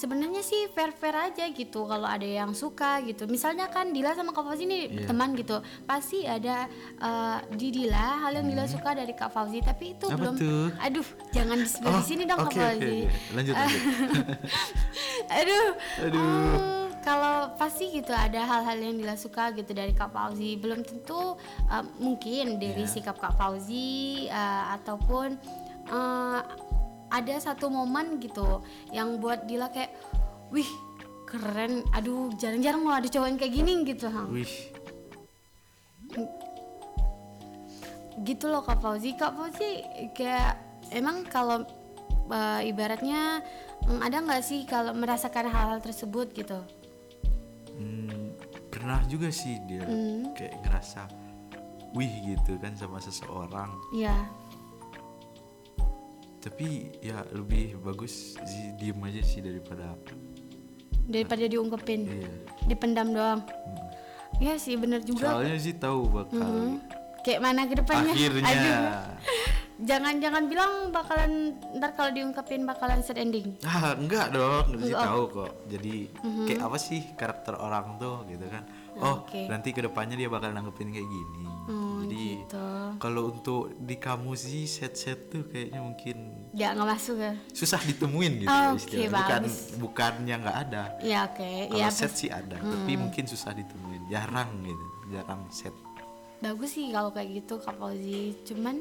sebenarnya 0.00 0.40
sih 0.40 0.64
fair 0.68 0.90
fair 0.90 1.12
aja 1.12 1.44
gitu 1.46 1.84
kalau 1.84 2.06
ada 2.06 2.24
yang 2.24 2.50
suka 2.52 2.98
gitu 3.02 3.24
misalnya 3.26 3.68
kan 3.68 3.90
Dila 3.90 4.10
sama 4.10 4.30
Kak 4.30 4.42
Fauzi 4.42 4.64
nih 4.64 4.82
Iya. 4.90 5.04
teman 5.04 5.34
gitu 5.34 5.56
pasti 5.84 6.24
ada 6.24 6.64
eh, 6.96 7.38
di 7.52 7.68
Dila 7.70 8.24
hal 8.24 8.32
yang 8.34 8.48
Dila 8.48 8.64
suka 8.66 8.90
dari 8.92 9.12
Kak 9.12 9.28
Fauzi 9.28 9.60
tapi 9.60 9.92
itu 9.92 10.06
Hmm. 10.06 10.16
Apa 10.16 10.22
belum 10.22 10.34
tuh? 10.36 10.66
aduh 10.80 11.04
jangan 11.30 11.56
disebut 11.58 11.92
di 11.92 12.02
sini 12.02 12.22
dong 12.24 12.40
oke, 12.40 12.48
Kak 12.48 12.56
Fauzi 12.56 12.96
oke. 13.04 13.12
lanjut 13.30 13.54
lanjut 13.54 13.82
aduh 15.38 15.66
Aduh. 16.00 16.18
Hmm, 16.18 16.86
kalau 17.00 17.36
pasti 17.54 17.90
gitu 17.90 18.10
ada 18.10 18.40
hal-hal 18.40 18.78
yang 18.78 18.94
Dila 18.94 19.14
suka 19.14 19.52
gitu 19.52 19.70
dari 19.70 19.92
Kak 19.92 20.10
Fauzi 20.10 20.56
belum 20.56 20.80
tentu 20.80 21.36
uh, 21.66 21.84
mungkin 21.96 22.56
dari 22.56 22.80
Iya. 22.80 22.90
sikap 22.90 23.16
Kak 23.16 23.34
Fauzi 23.34 24.24
uh, 24.26 24.64
ataupun 24.74 25.36
uh, 25.86 26.40
ada 27.10 27.34
satu 27.36 27.66
momen 27.68 28.22
gitu 28.22 28.62
yang 28.94 29.18
buat 29.18 29.44
Dila 29.44 29.68
kayak 29.68 29.90
wih 30.54 30.66
keren. 31.26 31.82
Aduh 31.94 32.30
jarang-jarang 32.34 32.82
mau 32.82 32.94
ada 32.94 33.06
cowok 33.06 33.26
yang 33.26 33.38
kayak 33.38 33.54
gini 33.54 33.72
gitu. 33.84 34.06
Hang. 34.06 34.30
wih. 34.30 34.50
Gitu 38.20 38.44
loh 38.46 38.62
Kak 38.62 38.82
Fauzi. 38.82 39.14
Kak 39.14 39.32
Fauzi 39.34 39.82
kayak 40.12 40.58
emang 40.92 41.24
kalau 41.24 41.64
eh, 42.30 42.68
ibaratnya 42.68 43.40
mm, 43.86 44.00
ada 44.02 44.16
nggak 44.20 44.42
sih 44.44 44.66
kalau 44.66 44.92
merasakan 44.92 45.46
hal-hal 45.48 45.80
tersebut 45.80 46.30
gitu? 46.34 46.60
Hmm, 47.74 48.34
pernah 48.68 49.00
juga 49.08 49.32
sih 49.32 49.56
dia 49.64 49.82
Hmm. 49.86 50.36
kayak 50.36 50.60
ngerasa 50.62 51.08
wih 51.96 52.12
gitu 52.22 52.54
kan 52.60 52.76
sama 52.76 53.00
seseorang. 53.00 53.70
Ya 53.90 54.14
tapi 56.40 56.88
ya 56.98 57.20
lebih 57.30 57.76
bagus 57.78 58.34
sih 58.40 58.64
diem 58.76 58.96
aja 59.04 59.20
sih 59.20 59.40
daripada 59.40 59.92
daripada 61.04 61.44
diungkepin. 61.44 62.00
Iya. 62.06 62.30
Dipendam 62.66 63.12
doang. 63.12 63.40
Iya 64.38 64.56
sih 64.56 64.78
bener 64.78 65.04
juga. 65.04 65.36
Soalnya 65.36 65.58
sih 65.58 65.74
tahu 65.74 66.08
bakal 66.08 66.40
Hmm. 66.40 66.80
kayak 67.20 67.40
mana 67.42 67.68
ke 67.68 67.74
depannya. 67.76 68.14
Akhirnya. 68.14 68.46
Aduh. 68.46 68.88
Jangan-jangan 69.80 70.44
bilang 70.44 70.72
bakalan 70.88 71.32
ntar 71.76 71.96
kalau 71.96 72.10
diungkapin 72.10 72.62
bakalan 72.62 73.00
sad 73.00 73.16
ending. 73.16 73.56
Ah 73.62 73.96
enggak 73.96 74.30
dong 74.30 74.76
sih 74.78 74.92
Oh. 74.92 75.00
tahu 75.00 75.22
kok. 75.32 75.52
Jadi 75.66 76.10
kayak 76.44 76.60
apa 76.60 76.76
sih 76.76 77.00
karakter 77.14 77.56
orang 77.56 77.96
tuh 77.96 78.24
gitu 78.28 78.44
kan? 78.44 78.64
Oh 79.00 79.24
Oke. 79.24 79.46
nanti 79.46 79.70
ke 79.70 79.80
depannya 79.80 80.14
dia 80.14 80.28
bakal 80.28 80.50
nanggepin 80.50 80.90
kayak 80.90 81.06
gini. 81.06 81.44
Hmm, 81.70 82.02
jadi 82.02 82.24
gitu. 82.42 82.66
kalau 82.98 83.30
untuk 83.30 83.62
di 83.78 83.96
kamu 83.96 84.34
sih 84.34 84.66
set-set 84.66 85.30
tuh 85.30 85.46
kayaknya 85.46 85.80
mungkin 85.80 86.16
ya 86.50 86.74
nggak 86.74 86.88
masuk 86.90 87.16
ya. 87.16 87.32
susah 87.54 87.78
ditemuin 87.80 88.32
gitu 88.42 88.50
Oke, 88.50 88.76
istilahnya. 88.76 89.10
bukan 89.14 89.42
bagus. 89.46 89.56
bukannya 89.78 90.34
nggak 90.42 90.58
ada. 90.68 90.82
Ya 91.00 91.18
oke. 91.24 91.50
Kalau 91.70 91.78
ya 91.78 91.88
set 91.88 92.12
sih 92.12 92.28
ada 92.28 92.58
tapi 92.58 92.92
mungkin 92.98 93.24
susah 93.24 93.54
ditemuin. 93.54 94.10
Jarang 94.10 94.50
gitu 94.60 94.86
jarang 95.10 95.42
set 95.50 95.72
bagus 96.40 96.72
sih 96.72 96.88
kalau 96.88 97.12
kayak 97.12 97.44
gitu 97.44 97.60
Kak 97.60 97.76
Fauzi. 97.76 98.32
Cuman 98.48 98.80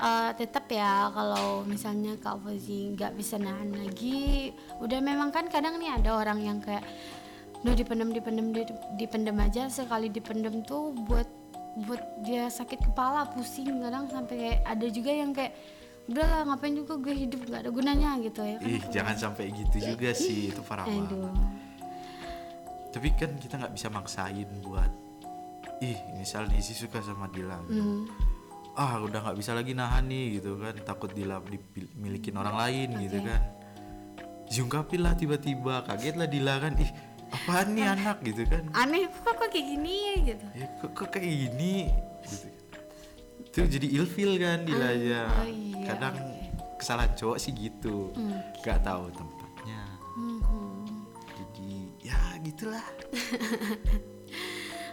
eh, 0.00 0.30
tetap 0.34 0.64
ya 0.66 1.08
kalau 1.10 1.62
misalnya 1.62 2.16
Kak 2.16 2.40
Fauzi 2.40 2.92
nggak 2.92 3.12
bisa 3.14 3.36
nahan 3.36 3.70
lagi 3.70 4.50
udah 4.78 4.98
memang 4.98 5.28
kan 5.28 5.46
kadang 5.46 5.76
nih 5.76 5.92
ada 5.92 6.16
orang 6.16 6.40
yang 6.40 6.58
kayak 6.58 6.82
udah 7.60 7.74
dipendam 7.74 8.08
dipendam 8.08 8.50
di- 8.50 8.64
dipendam 8.96 9.36
aja 9.36 9.68
sekali 9.68 10.08
dipendam 10.08 10.64
tuh 10.64 10.96
buat 11.04 11.28
buat 11.84 12.00
dia 12.20 12.48
sakit 12.48 12.82
kepala 12.82 13.28
pusing 13.30 13.78
kadang 13.78 14.08
sampai 14.08 14.34
kayak 14.34 14.58
ada 14.66 14.86
juga 14.88 15.10
yang 15.12 15.30
kayak 15.30 15.54
udahlah 16.08 16.42
ngapain 16.44 16.74
juga 16.74 16.98
gue 16.98 17.14
hidup 17.14 17.40
nggak 17.44 17.60
ada 17.60 17.70
gunanya 17.70 18.10
gitu 18.18 18.40
ya 18.42 18.56
kan 18.58 18.66
ih 18.66 18.82
jangan 18.90 19.14
sampai 19.16 19.44
gitu 19.52 19.76
juga 19.86 20.10
sih 20.10 20.50
itu 20.50 20.60
parah 20.60 20.82
banget 20.82 21.34
tapi 22.90 23.08
kan 23.14 23.30
kita 23.38 23.54
nggak 23.54 23.74
bisa 23.76 23.86
maksain 23.86 24.50
buat 24.60 24.90
ih 25.78 25.94
misal 26.12 26.50
Desi 26.50 26.74
suka 26.74 26.98
sama 27.00 27.30
Dila 27.30 27.60
gitu. 27.64 27.78
Hmm. 27.78 28.02
Ah 28.80 28.96
udah 28.96 29.20
nggak 29.20 29.36
bisa 29.36 29.52
lagi 29.52 29.76
nahan 29.76 30.08
nih 30.08 30.40
gitu 30.40 30.56
kan. 30.56 30.72
Takut 30.80 31.12
Dila 31.12 31.36
dimilikin 31.44 32.32
orang 32.34 32.56
lain 32.56 32.88
gitu 32.96 33.20
kan. 33.20 33.40
Diungkapin 34.48 35.04
lah 35.04 35.12
tiba-tiba. 35.12 35.84
Kaget 35.84 36.16
lah 36.16 36.24
Dila 36.24 36.56
kan. 36.56 36.72
Ih 36.80 36.88
apaan 37.30 37.76
nih 37.76 37.86
anak 37.86 38.24
gitu 38.24 38.42
kan. 38.48 38.64
Aneh 38.72 39.06
kok 39.12 39.36
kok 39.36 39.52
kayak 39.52 39.66
gini 39.68 39.98
gitu. 40.24 40.46
Ya 40.56 40.66
kok, 40.80 40.90
kok 40.96 41.08
kayak 41.12 41.28
gini 41.28 41.92
gitu. 42.24 42.48
Itu 43.44 43.60
jadi 43.68 43.86
ilfil 44.00 44.40
kan 44.40 44.64
Dila 44.64 44.86
aja. 44.88 45.20
oh 45.28 45.44
iya, 45.44 45.84
kadang 45.84 46.14
oke. 46.16 46.80
kesalahan 46.80 47.12
cowok 47.12 47.36
sih 47.36 47.52
gitu. 47.52 48.16
Nggak 48.64 48.80
tahu 48.80 49.12
tempatnya. 49.12 49.80
Mhm. 50.16 50.84
jadi 51.30 51.70
ya 52.02 52.18
gitulah 52.42 52.84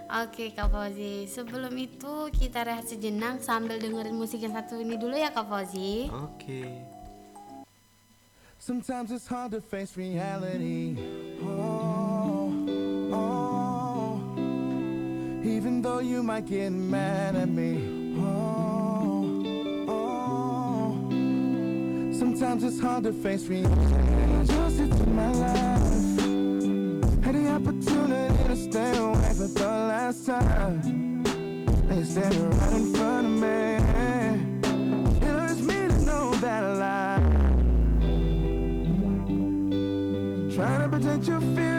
Oke 0.08 0.56
Kak 0.56 0.72
Fauzi, 0.72 1.28
sebelum 1.28 1.76
itu 1.76 2.32
kita 2.32 2.64
rehat 2.64 2.88
sejenak 2.88 3.44
sambil 3.44 3.76
dengerin 3.76 4.16
musik 4.16 4.40
yang 4.40 4.56
satu 4.56 4.80
ini 4.80 4.96
dulu 4.96 5.20
ya 5.20 5.28
Kak 5.36 5.52
Fauzi. 5.52 6.08
oke 6.08 6.64
Sometimes 8.56 9.12
it's 9.12 9.28
hard 9.28 9.52
to 9.52 9.62
face 9.62 9.96
reality. 9.96 10.98
Oh, 11.40 12.52
oh. 13.16 14.20
Even 15.44 15.82
though 15.82 16.00
you 16.00 16.24
might 16.24 16.48
get 16.48 16.72
mad 16.72 17.36
at 17.36 17.48
me. 17.48 17.80
Oh, 18.20 19.40
oh. 19.88 21.00
Sometimes 22.12 22.64
it's 22.66 22.80
hard 22.82 23.04
to 23.06 23.14
face 23.14 23.48
reality. 23.48 24.52
Just 24.52 24.80
into 24.80 25.06
my 25.16 25.32
life. 25.32 25.87
Opportunity 27.58 28.44
to 28.50 28.56
stay 28.56 28.98
away 28.98 29.34
for 29.34 29.48
the 29.48 29.66
last 29.66 30.28
time. 30.28 31.24
They 31.88 32.04
standing 32.04 32.52
right 32.52 32.74
in 32.74 32.94
front 32.94 33.26
of 33.26 33.34
me. 33.34 33.78
It 35.26 35.32
hurts 35.32 35.62
me 35.62 35.88
to 35.88 35.98
know 36.06 36.36
that 36.36 36.64
I 36.64 36.74
lied. 36.84 37.24
Trying 40.54 40.82
to 40.84 40.90
protect 40.98 41.28
your 41.28 41.42
feelings. 41.42 41.77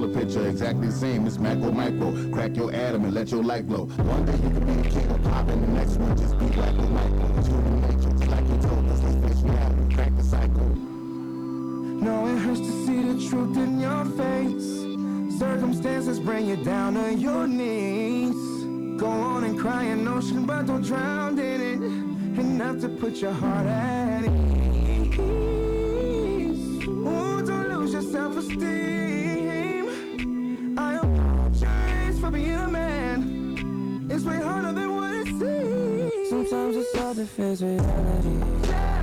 Smaller 0.00 0.14
picture 0.14 0.48
exactly 0.48 0.86
the 0.86 0.92
same. 0.92 1.26
It's 1.26 1.38
macro 1.38 1.72
micro. 1.72 2.12
Crack 2.32 2.56
your 2.56 2.72
atom 2.72 3.04
and 3.04 3.12
let 3.14 3.30
your 3.30 3.42
light 3.42 3.68
glow. 3.68 3.84
One 3.86 4.24
day 4.24 4.32
you 4.32 4.50
could 4.50 4.66
be 4.66 4.72
the 4.74 4.88
king 4.88 5.10
of 5.10 5.22
pop, 5.24 5.48
and 5.48 5.62
the 5.62 5.68
next 5.68 5.96
one 5.96 6.16
just 6.16 6.38
be 6.38 6.46
like 6.46 6.76
the 6.76 6.86
human 7.48 7.80
nature, 7.82 8.10
just 8.18 8.30
like 8.30 8.48
you 8.48 8.58
told 8.68 8.88
us. 8.88 9.02
Let's 9.02 9.16
face 9.26 9.42
reality, 9.42 9.94
crack 9.94 10.16
the 10.16 10.22
cycle. 10.22 10.74
No, 12.06 12.26
it 12.26 12.38
hurts 12.38 12.60
to 12.60 12.86
see 12.86 13.02
the 13.02 13.28
truth 13.28 13.56
in 13.56 13.80
your 13.80 14.04
face. 14.20 15.38
Circumstances 15.38 16.18
bring 16.18 16.46
you 16.46 16.56
down 16.56 16.94
to 16.94 17.14
your 17.14 17.46
knees. 17.46 18.34
Go 18.98 19.06
on 19.06 19.44
and 19.44 19.58
cry 19.58 19.84
an 19.84 20.08
ocean, 20.08 20.46
but 20.46 20.66
don't 20.66 20.82
drown 20.82 21.38
in 21.38 21.60
it. 21.60 21.80
Enough 22.40 22.80
to 22.80 22.88
put 22.88 23.16
your 23.16 23.32
heart 23.32 23.66
at 23.66 24.24
ease. 24.24 24.28
Oh, 26.88 27.42
don't 27.44 27.68
lose 27.68 27.92
your 27.92 28.02
self-esteem. 28.02 29.19
Sometimes 37.20 37.62
it's 37.62 37.84
hard 37.84 38.00
to 38.16 38.24
face 38.24 38.70
reality. 38.70 38.99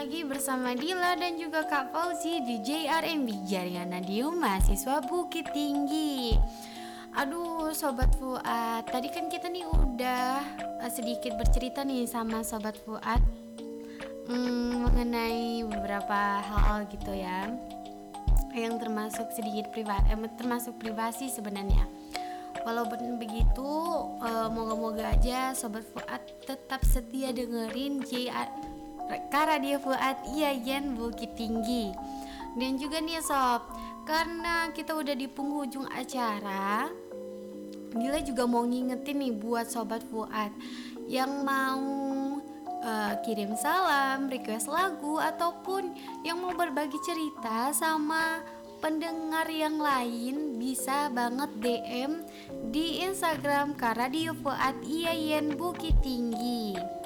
Bersama 0.00 0.72
Dila 0.72 1.12
dan 1.12 1.36
juga 1.36 1.68
Kak 1.68 1.92
Fauzi 1.92 2.40
di 2.40 2.64
JRMB 2.64 3.44
Jaringan 3.44 3.92
Radio 3.92 4.32
Mahasiswa 4.32 5.04
Bukit 5.04 5.52
Tinggi. 5.52 6.32
Aduh, 7.20 7.68
sobat 7.76 8.08
Fuad, 8.16 8.88
tadi 8.88 9.12
kan 9.12 9.28
kita 9.28 9.52
nih 9.52 9.68
udah 9.68 10.40
eh, 10.80 10.88
sedikit 10.88 11.36
bercerita 11.36 11.84
nih 11.84 12.08
sama 12.08 12.40
sobat 12.40 12.80
Fuad 12.80 13.20
hmm, 14.24 14.88
mengenai 14.88 15.68
beberapa 15.68 16.40
hal 16.48 16.88
gitu 16.88 17.12
ya, 17.12 17.52
yang 18.56 18.80
termasuk 18.80 19.28
sedikit 19.36 19.68
privat, 19.68 20.00
eh, 20.08 20.16
termasuk 20.40 20.80
privasi 20.80 21.28
sebenarnya. 21.28 21.84
Walaupun 22.64 23.20
begitu, 23.20 23.68
eh, 24.24 24.48
moga-moga 24.48 25.12
aja 25.12 25.52
sobat 25.52 25.84
Fuad 25.92 26.24
tetap 26.48 26.80
setia 26.88 27.36
dengerin 27.36 28.00
JR 28.00 28.69
Kak 29.10 29.44
Radio 29.50 29.82
Fuad 29.82 30.22
Iyayan 30.30 30.94
Bukit 30.94 31.34
Tinggi. 31.34 31.90
Dan 32.54 32.78
juga 32.78 32.98
nih 32.98 33.22
sob, 33.22 33.62
karena 34.06 34.70
kita 34.74 34.94
udah 34.94 35.14
di 35.14 35.30
penghujung 35.30 35.86
acara, 35.86 36.90
Dila 37.90 38.22
juga 38.22 38.46
mau 38.46 38.62
ngingetin 38.62 39.18
nih 39.18 39.34
buat 39.34 39.66
sobat 39.66 40.06
Fuad 40.06 40.54
yang 41.10 41.42
mau 41.42 41.82
eh, 42.86 43.14
kirim 43.26 43.58
salam, 43.58 44.30
request 44.30 44.70
lagu 44.70 45.18
ataupun 45.18 45.90
yang 46.22 46.38
mau 46.38 46.54
berbagi 46.54 46.98
cerita 47.02 47.74
sama 47.74 48.46
pendengar 48.78 49.50
yang 49.50 49.76
lain 49.82 50.56
bisa 50.56 51.10
banget 51.10 51.50
DM 51.58 52.22
di 52.70 53.02
Instagram 53.02 53.74
Kak 53.74 53.98
Radio 53.98 54.38
Fuad 54.38 54.86
Iyayan 54.86 55.58
Bukit 55.58 55.98
Tinggi. 55.98 56.99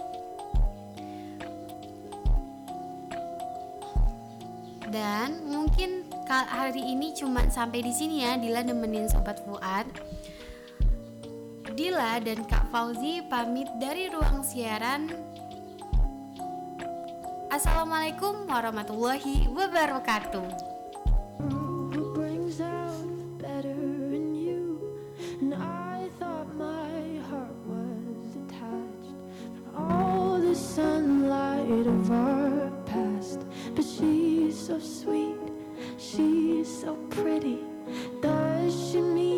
Dan 4.95 5.51
mungkin 5.51 6.07
hari 6.31 6.79
ini 6.79 7.11
cuma 7.19 7.43
sampai 7.51 7.83
di 7.83 7.91
sini 7.91 8.23
ya 8.23 8.39
Dila 8.39 8.63
nemenin 8.63 9.11
sobat 9.11 9.43
Fuad. 9.43 9.91
Dila 11.75 12.23
dan 12.23 12.47
Kak 12.47 12.71
Fauzi 12.71 13.19
pamit 13.27 13.67
dari 13.83 14.07
ruang 14.07 14.47
siaran. 14.47 15.11
Assalamualaikum 17.51 18.47
warahmatullahi 18.47 19.51
wabarakatuh. 19.51 20.47
who 21.43 22.15
brings 22.15 22.63
out 22.63 22.95
so 34.67 34.79
sweet, 34.79 35.37
she's 35.99 36.67
so 36.81 36.95
pretty. 37.11 37.59
Does 38.23 38.91
she 38.91 39.03
mean 39.03 39.34